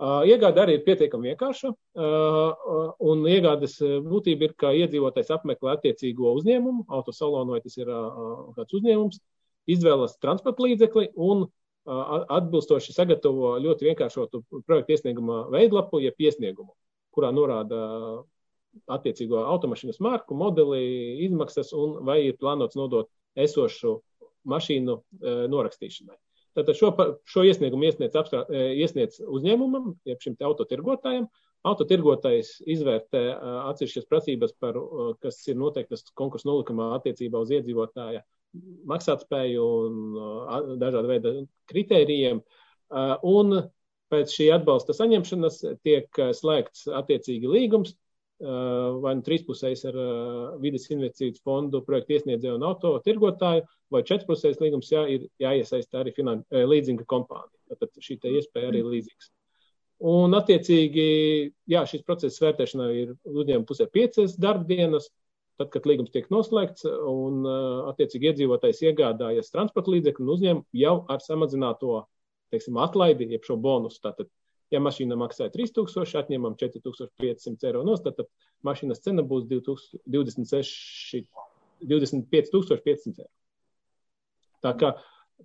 Iegāde 0.03 0.59
arī 0.59 0.73
ir 0.75 0.81
pietiekami 0.83 1.31
vienkārša, 1.31 1.69
un 3.07 3.21
iegādes 3.31 3.77
būtība 4.03 4.49
ir, 4.49 4.53
ka 4.59 4.73
iedzīvotājs 4.75 5.31
apmeklē 5.31 5.77
attiecīgo 5.77 6.33
uzņēmumu, 6.35 6.83
autosalonu 6.91 7.55
vai 7.55 7.61
tas 7.63 7.77
ir 7.79 7.87
kāds 8.57 8.75
uzņēmums, 8.75 9.21
izvēlas 9.71 10.17
transporta 10.19 10.65
līdzekli 10.65 11.13
un 11.15 11.45
atbilstoši 11.85 12.91
sagatavo 12.91 13.53
ļoti 13.63 13.87
vienkāršotu 13.87 14.43
projektu 14.65 14.97
iesnieguma 14.97 15.45
veidlapu, 15.53 16.01
jeb 16.03 16.19
iesniegumu, 16.19 16.73
kurā 17.15 17.31
norāda 17.31 17.79
attiecīgo 18.91 19.45
automašīnas 19.47 20.01
marku, 20.03 20.35
modeli, 20.35 20.83
izmaksas 21.23 21.71
un 21.71 22.01
vai 22.03 22.19
ir 22.27 22.35
plānots 22.41 22.75
nodot 22.75 23.07
esošu 23.39 24.01
mašīnu 24.43 24.99
norakstīšanai. 25.55 26.17
Tātad 26.55 26.77
šo, 26.79 26.91
šo 27.27 27.43
iesniegumu 27.47 27.89
iesniedz, 27.89 28.15
apstrā, 28.15 28.45
e, 28.47 28.67
iesniedz 28.79 29.19
uzņēmumam, 29.23 29.93
jeb 30.07 30.21
šim 30.23 30.37
autotirgotājam, 30.47 31.27
Autotirgotājs 31.65 32.59
izvērtē 32.69 33.21
atsevišķas 33.71 34.07
prasības, 34.09 34.53
par, 34.61 34.77
kas 35.23 35.39
ir 35.49 35.57
noteiktas 35.57 36.05
konkursu 36.19 36.49
nolikumā 36.51 36.91
attiecībā 36.99 37.41
uz 37.41 37.53
iedzīvotāja 37.57 38.21
maksātspēju 38.91 39.63
un 39.87 40.75
dažādu 40.81 41.09
veidu 41.09 41.33
kritērijiem. 41.71 42.43
Un 43.25 43.57
pēc 44.13 44.35
šī 44.37 44.51
atbalsta 44.59 44.93
saņemšanas 44.95 45.57
tiek 45.87 46.21
slēgts 46.37 46.85
attiecīgi 47.01 47.49
līgums, 47.49 47.95
vai 48.39 49.13
nu 49.15 49.23
trīspusējs 49.23 49.85
ar 49.87 49.97
vidas 50.59 50.89
investīciju 50.91 51.39
fondu 51.45 51.79
projektu 51.87 52.17
iesniedzēju 52.17 52.57
un 52.57 52.65
auto 52.67 52.91
tirgotāju, 53.05 53.63
vai 53.93 54.03
četrpusējs 54.03 54.59
līgums 54.59 54.91
jā, 54.91 55.05
ir 55.07 55.29
jāiesaista 55.39 56.01
arī 56.01 56.11
finan... 56.17 56.43
līdzinga 56.51 57.07
kompānija. 57.07 57.79
Tad 57.79 57.95
šī 58.03 58.19
iespēja 58.35 58.73
arī 58.73 58.83
ir 58.83 58.91
līdzīgs. 58.91 59.31
Un, 60.03 60.35
attiecīgi, 60.35 61.05
jā, 61.71 61.85
šis 61.87 62.03
process 62.03 62.41
vērtēšanā 62.43 62.89
ir 62.99 63.13
uzņēmuma 63.31 63.67
pusē 63.69 63.87
piecas 63.87 64.35
darbdienas, 64.35 65.07
tad, 65.55 65.69
kad 65.71 65.87
līgums 65.87 66.11
tiek 66.11 66.27
noslēgts, 66.33 66.83
un, 67.07 67.45
attiecīgi, 67.93 68.33
iedzīvotājs 68.33 68.83
iegādājas 68.89 69.53
transporta 69.53 69.93
līdzekli 69.93 70.25
un 70.25 70.33
uzņēma 70.35 70.65
jau 70.75 70.97
ar 71.07 71.23
samazināto, 71.23 72.01
teiksim, 72.51 72.75
atlaidi, 72.83 73.29
jeb 73.31 73.47
šo 73.47 73.55
bonusu. 73.55 74.01
Tātad, 74.03 74.27
ja 74.73 74.81
mašīna 74.83 75.17
maksāja 75.19 75.53
3000, 75.53 76.17
atņemam 76.21 76.55
4500 76.59 77.69
eiro 77.69 77.83
nost, 77.87 78.05
tad, 78.05 78.17
tad 78.19 78.29
mašīnas 78.65 79.03
cena 79.05 79.25
būs 79.25 79.45
2000, 79.49 80.01
26, 80.15 81.25
25500 81.85 83.25
eiro. 83.25 83.31
Tā 84.65 84.73
kā 84.79 84.95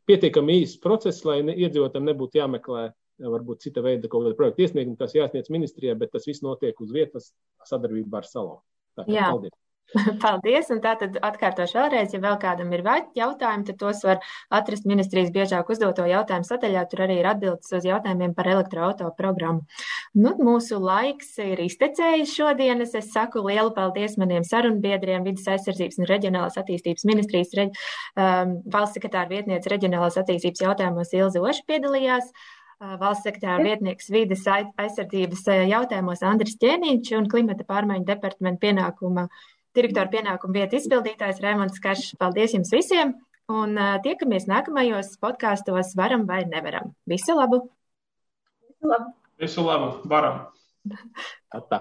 pietiekami 0.09 0.61
īsts 0.63 0.81
process, 0.83 1.25
lai 1.29 1.41
iedzīvotājiem 1.43 2.09
nebūtu 2.13 2.41
jāmeklē 2.41 2.89
varbūt 3.21 3.67
cita 3.67 3.83
veida 3.85 4.09
kaut 4.09 4.25
kāda 4.25 4.39
projekta 4.39 4.65
iesnieguma, 4.65 4.97
kas 5.01 5.17
jāsniedz 5.17 5.51
ministrijai, 5.53 5.99
bet 6.01 6.15
tas 6.15 6.25
viss 6.29 6.45
notiek 6.45 6.79
uz 6.81 6.93
vietas 6.95 7.33
sadarbībā 7.69 8.23
ar 8.23 8.29
salām. 8.29 8.63
Tā, 8.97 9.05
Jā. 9.11 9.29
Paldies! 9.29 9.57
Paldies! 10.23 10.69
Un 10.71 10.81
tātad 10.85 11.17
atkārtošu 11.25 11.79
vēlreiz, 11.79 12.13
ja 12.15 12.21
vēl 12.23 12.37
kādam 12.43 12.71
ir 12.77 12.85
jautājumi, 13.17 13.67
tad 13.67 13.79
tos 13.81 14.03
var 14.07 14.21
atrast 14.55 14.87
ministrijas 14.87 15.33
biežāk 15.35 15.73
uzdoto 15.73 16.07
jautājumu 16.07 16.47
sadaļā. 16.47 16.85
Tur 16.91 17.05
arī 17.07 17.19
ir 17.21 17.31
atbildes 17.31 17.73
uz 17.75 17.87
jautājumiem 17.89 18.35
par 18.37 18.51
elektroauto 18.53 19.11
programmu. 19.19 19.67
Nu, 20.15 20.37
mūsu 20.39 20.79
laiks 20.83 21.35
ir 21.43 21.63
iztecējis 21.67 22.37
šodienas. 22.37 22.95
Es 22.99 23.11
saku 23.15 23.43
lielu 23.49 23.75
paldies 23.75 24.17
maniem 24.21 24.47
sarunbiedriem, 24.47 25.27
vidas 25.27 25.49
aizsardzības 25.57 26.01
un 26.01 26.11
reģionālās 26.11 26.61
attīstības 26.61 27.07
ministrijas 27.11 27.59
reģ, 27.59 27.85
um, 28.15 28.57
valsts 28.71 28.99
sekretāra 28.99 29.31
vietniece 29.33 29.75
reģionālās 29.75 30.19
attīstības 30.23 30.67
jautājumos 30.69 31.15
Ilze 31.19 31.43
Oša 31.43 31.67
piedalījās. 31.71 32.31
Uh, 32.81 32.97
valsts 33.01 33.27
sekretāra 33.27 33.61
vietnieks 33.65 34.09
vides 34.13 34.47
aizsardzības 34.49 35.43
jautājumos 35.69 36.23
Andris 36.25 36.57
Ķēniņš 36.63 37.17
un 37.19 37.27
klimata 37.29 37.67
pārmaiņu 37.69 38.07
departamenta 38.09 38.63
pienākuma 38.63 39.27
direktora 39.77 40.11
pienākuma 40.13 40.61
vietas 40.61 40.85
izpildītājs 40.85 41.43
Raimonds 41.45 41.83
Kašs. 41.83 42.15
Paldies 42.21 42.57
jums 42.57 42.73
visiem! 42.75 43.15
Un 43.51 43.75
tiekamies 44.05 44.47
nākamajos 44.47 45.17
podkāstos 45.23 45.95
Varam 45.99 46.27
vai 46.29 46.45
nevaram. 46.47 46.93
Visu 47.11 47.35
labu! 47.35 47.65
Visu 48.69 48.93
labu! 48.93 49.15
Visu 49.43 49.65
labu! 49.67 49.89
Varam! 50.11 50.45
Tā. 51.71 51.81